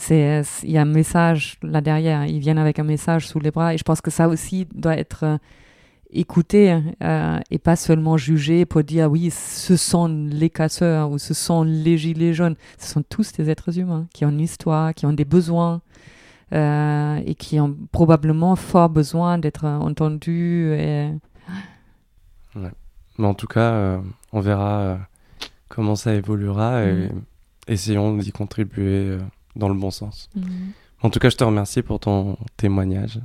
[0.09, 2.25] Il y a un message là derrière.
[2.25, 4.97] Ils viennent avec un message sous les bras et je pense que ça aussi doit
[4.97, 5.37] être
[6.13, 11.33] écouté euh, et pas seulement jugé pour dire oui, ce sont les casseurs ou ce
[11.33, 12.55] sont les gilets jaunes.
[12.77, 15.81] Ce sont tous des êtres humains qui ont une histoire, qui ont des besoins,
[16.53, 20.73] euh, et qui ont probablement fort besoin d'être entendus.
[20.73, 21.09] Et...
[22.55, 23.99] Mais en tout cas, euh,
[24.33, 24.99] on verra
[25.69, 27.21] comment ça évoluera et mm.
[27.67, 29.17] essayons d'y contribuer
[29.55, 30.29] dans le bon sens.
[30.35, 30.41] Mm.
[31.03, 33.19] En tout cas, je te remercie pour ton témoignage.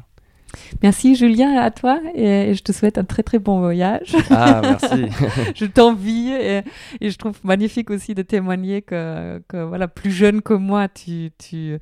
[0.82, 4.16] Merci Julien à toi et je te souhaite un très très bon voyage.
[4.30, 5.06] Ah merci.
[5.54, 6.62] je t'envie et,
[7.00, 11.30] et, je trouve magnifique aussi de témoigner que, que voilà plus jeune que moi tu,
[11.38, 11.78] tu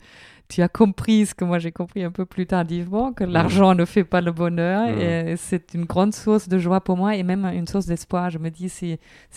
[0.48, 3.84] tu as compris ce que moi j'ai compris un peu plus tardivement, que l'argent ne
[3.84, 4.88] fait pas le bonheur.
[4.88, 8.30] Et c'est une grande source de joie pour moi et même une source d'espoir.
[8.30, 8.70] Je me dis,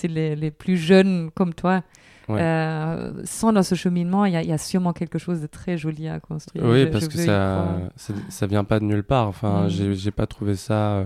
[0.03, 1.83] les, les, plus jeunes comme toi
[2.29, 6.07] euh, sont dans ce cheminement, il y, y, a sûrement quelque chose de très joli
[6.07, 6.65] à construire.
[6.65, 7.89] Oui, parce que ça,
[8.29, 9.27] ça vient pas de nulle part.
[9.27, 9.93] Enfin, mm.
[9.93, 11.05] j'ai pas trouvé ça euh,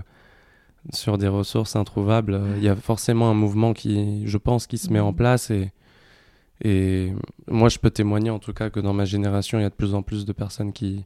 [0.92, 2.40] sur des ressources introuvables.
[2.58, 5.16] Il y a forcément un mouvement qui, je pense, qui se met en mm.
[5.16, 5.72] place et
[6.64, 7.14] et
[7.48, 9.76] moi, je peux témoigner en tout cas que dans ma génération, il y a de
[9.76, 11.06] plus en plus de personnes qui,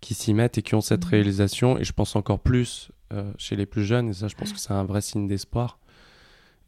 [0.00, 1.10] qui s'y mettent et qui ont cette mhm.
[1.10, 1.78] réalisation.
[1.78, 4.08] Et je pense encore plus euh, chez les plus jeunes.
[4.08, 5.78] Et ça, je pense que c'est un vrai signe d'espoir.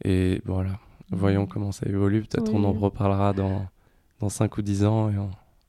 [0.03, 0.79] Et voilà.
[1.11, 2.21] Voyons comment ça évolue.
[2.21, 3.67] Peut-être on en reparlera dans,
[4.19, 5.15] dans 5 ou 10 ans et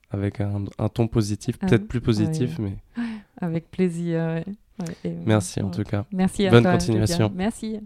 [0.09, 2.59] avec un, un, ton positif, ah peut-être plus positif.
[2.59, 2.77] mais
[3.41, 4.43] Avec plaisir.
[5.25, 6.05] Merci en tout cas.
[6.11, 7.31] Merci à Bonne continuation.
[7.35, 7.79] Merci.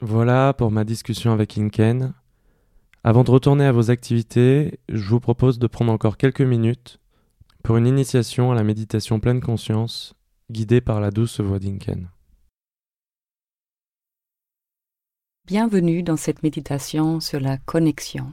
[0.00, 2.12] Voilà pour ma discussion avec Inken.
[3.02, 6.98] Avant de retourner à vos activités, je vous propose de prendre encore quelques minutes
[7.62, 10.14] pour une initiation à la méditation pleine conscience,
[10.50, 12.08] guidée par la douce voix d'Inken.
[15.46, 18.32] Bienvenue dans cette méditation sur la connexion.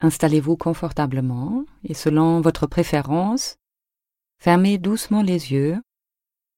[0.00, 3.58] Installez-vous confortablement et selon votre préférence,
[4.40, 5.80] fermez doucement les yeux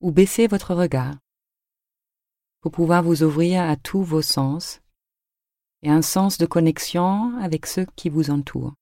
[0.00, 1.16] ou baissez votre regard
[2.62, 4.80] pour pouvoir vous ouvrir à tous vos sens
[5.82, 8.72] et un sens de connexion avec ceux qui vous entourent.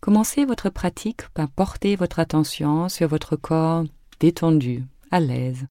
[0.00, 3.84] Commencez votre pratique par porter votre attention sur votre corps
[4.18, 5.66] détendu, à l'aise,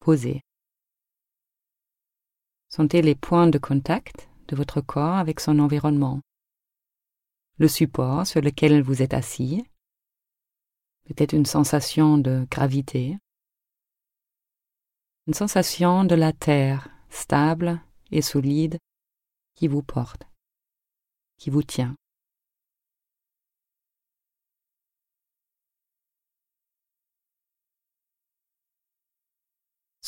[0.00, 0.42] posé.
[2.68, 6.20] Sentez les points de contact de votre corps avec son environnement,
[7.58, 9.64] le support sur lequel vous êtes assis,
[11.04, 13.18] peut-être une sensation de gravité,
[15.26, 17.80] une sensation de la terre stable
[18.10, 18.78] et solide
[19.54, 20.22] qui vous porte,
[21.36, 21.94] qui vous tient.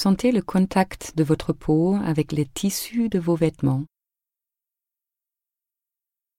[0.05, 3.87] Sentez le contact de votre peau avec les tissus de vos vêtements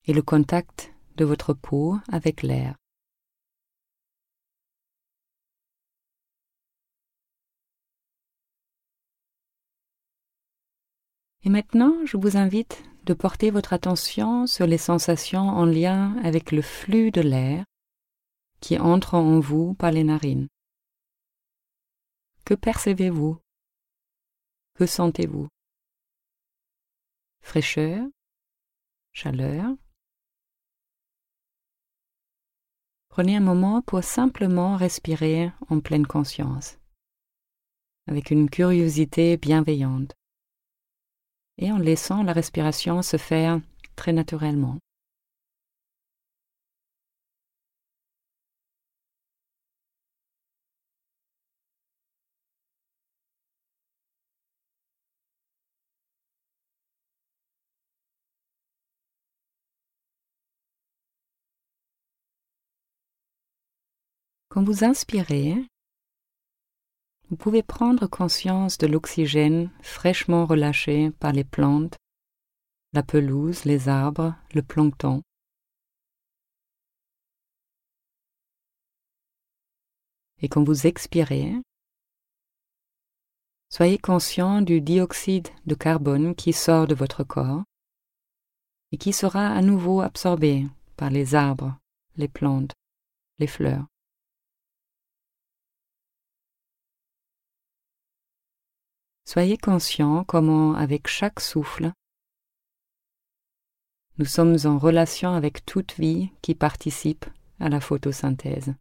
[0.06, 2.76] et le contact de votre peau avec l'air.
[11.44, 16.52] Et maintenant, je vous invite de porter votre attention sur les sensations en lien avec
[16.52, 17.66] le flux de l'air
[18.60, 20.50] qui entre en vous par les narines.
[22.46, 23.40] Que percevez-vous?
[24.76, 25.48] Que sentez-vous?
[27.40, 28.08] Fraîcheur?
[29.14, 29.78] Chaleur?
[33.08, 36.78] Prenez un moment pour simplement respirer en pleine conscience,
[38.08, 40.14] avec une curiosité bienveillante
[41.58, 43.62] et en laissant la respiration se faire
[43.96, 44.80] très naturellement.
[64.56, 65.54] Quand vous inspirez,
[67.28, 71.98] vous pouvez prendre conscience de l'oxygène fraîchement relâché par les plantes,
[72.94, 75.22] la pelouse, les arbres, le plancton.
[80.42, 81.52] Et quand vous expirez,
[83.70, 87.66] soyez conscient du dioxyde de carbone qui sort de votre corps
[88.94, 91.78] et qui sera à nouveau absorbé par les arbres,
[92.16, 92.72] les plantes,
[93.38, 93.86] les fleurs.
[99.28, 101.92] Soyez conscient comment, avec chaque souffle,
[104.18, 107.26] nous sommes en relation avec toute vie qui participe
[107.60, 108.76] à la photosynthèse.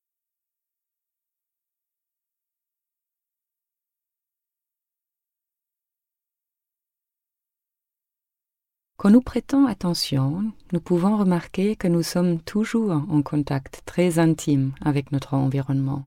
[8.96, 14.72] Quand nous prêtons attention, nous pouvons remarquer que nous sommes toujours en contact très intime
[14.82, 16.04] avec notre environnement.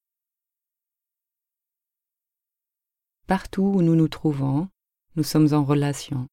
[3.28, 4.69] Partout où nous nous trouvons,
[5.17, 6.30] nous sommes en relation.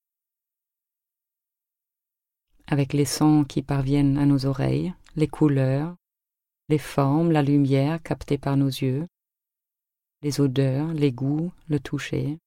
[2.69, 5.97] Avec les sons qui parviennent à nos oreilles, les couleurs,
[6.69, 9.09] les formes, la lumière captée par nos yeux,
[10.23, 12.39] les odeurs, les goûts, le toucher.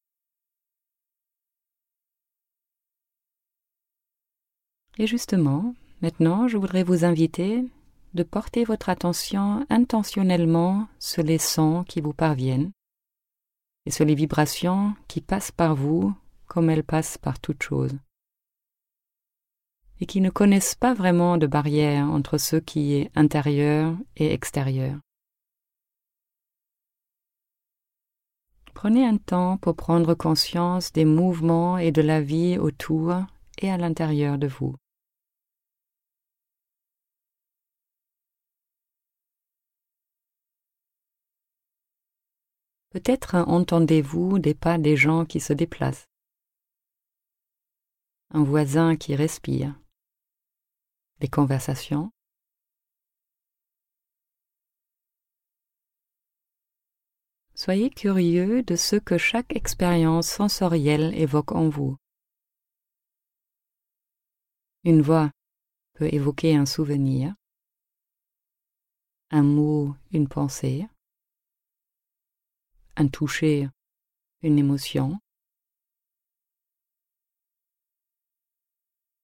[4.98, 7.66] Et justement, maintenant, je voudrais vous inviter
[8.14, 12.72] de porter votre attention intentionnellement sur les sons qui vous parviennent
[13.88, 16.14] et sur les vibrations qui passent par vous
[16.46, 17.98] comme elles passent par toute chose,
[20.02, 25.00] et qui ne connaissent pas vraiment de barrière entre ce qui est intérieur et extérieur.
[28.74, 33.14] Prenez un temps pour prendre conscience des mouvements et de la vie autour
[33.60, 34.76] et à l'intérieur de vous.
[42.90, 46.08] Peut-être entendez-vous des pas des gens qui se déplacent,
[48.32, 49.80] un voisin qui respire,
[51.20, 52.12] des conversations.
[57.56, 61.98] Soyez curieux de ce que chaque expérience sensorielle évoque en vous.
[64.84, 65.32] Une voix
[65.96, 67.34] peut évoquer un souvenir,
[69.32, 70.88] un mot, une pensée
[73.00, 73.70] un toucher,
[74.42, 75.20] une émotion.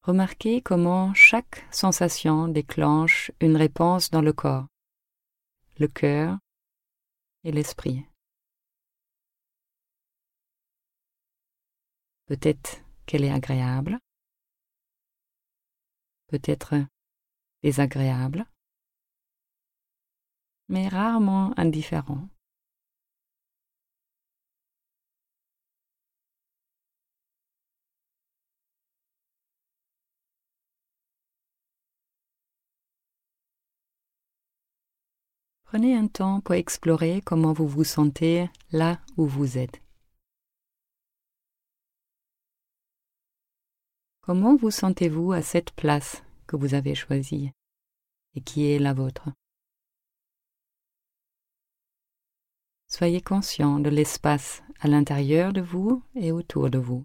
[0.03, 4.67] Remarquez comment chaque sensation déclenche une réponse dans le corps,
[5.80, 6.38] le cœur
[7.43, 8.05] et l'esprit.
[12.26, 13.97] Peut-être qu'elle est agréable,
[16.28, 16.76] peut-être
[17.63, 18.45] désagréable,
[20.69, 22.28] mais rarement indifférent.
[35.74, 39.82] Prenez un temps pour explorer comment vous vous sentez là où vous êtes.
[44.21, 47.49] Comment vous sentez-vous à cette place que vous avez choisie
[48.36, 49.30] et qui est la vôtre?
[52.86, 57.03] Soyez conscient de l'espace à l'intérieur de vous et autour de vous.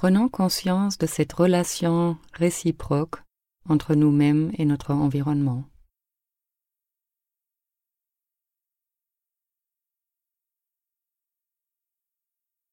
[0.00, 3.16] Prenons conscience de cette relation réciproque
[3.68, 5.64] entre nous-mêmes et notre environnement.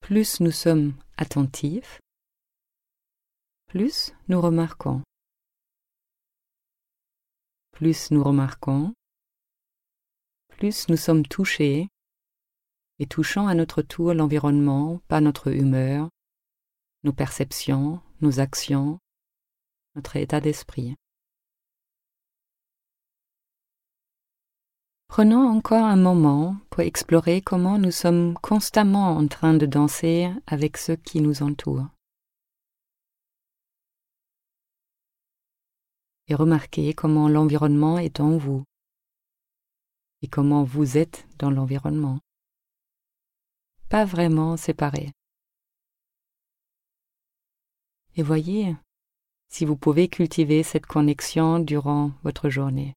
[0.01, 1.99] Plus nous sommes attentifs,
[3.69, 5.01] plus nous remarquons.
[7.71, 8.93] Plus nous remarquons,
[10.49, 11.87] plus nous sommes touchés
[12.99, 16.11] et touchons à notre tour l'environnement par notre humeur,
[17.05, 18.99] nos perceptions, nos actions,
[19.93, 20.95] notre état d'esprit.
[25.07, 30.77] Prenons encore un moment pour explorer comment nous sommes constamment en train de danser avec
[30.77, 31.87] ceux qui nous entourent.
[36.27, 38.63] Et remarquez comment l'environnement est en vous
[40.23, 42.19] et comment vous êtes dans l'environnement.
[43.89, 45.11] Pas vraiment séparés
[48.15, 48.75] et voyez
[49.49, 52.93] si vous pouvez cultiver cette connexion durant votre journée.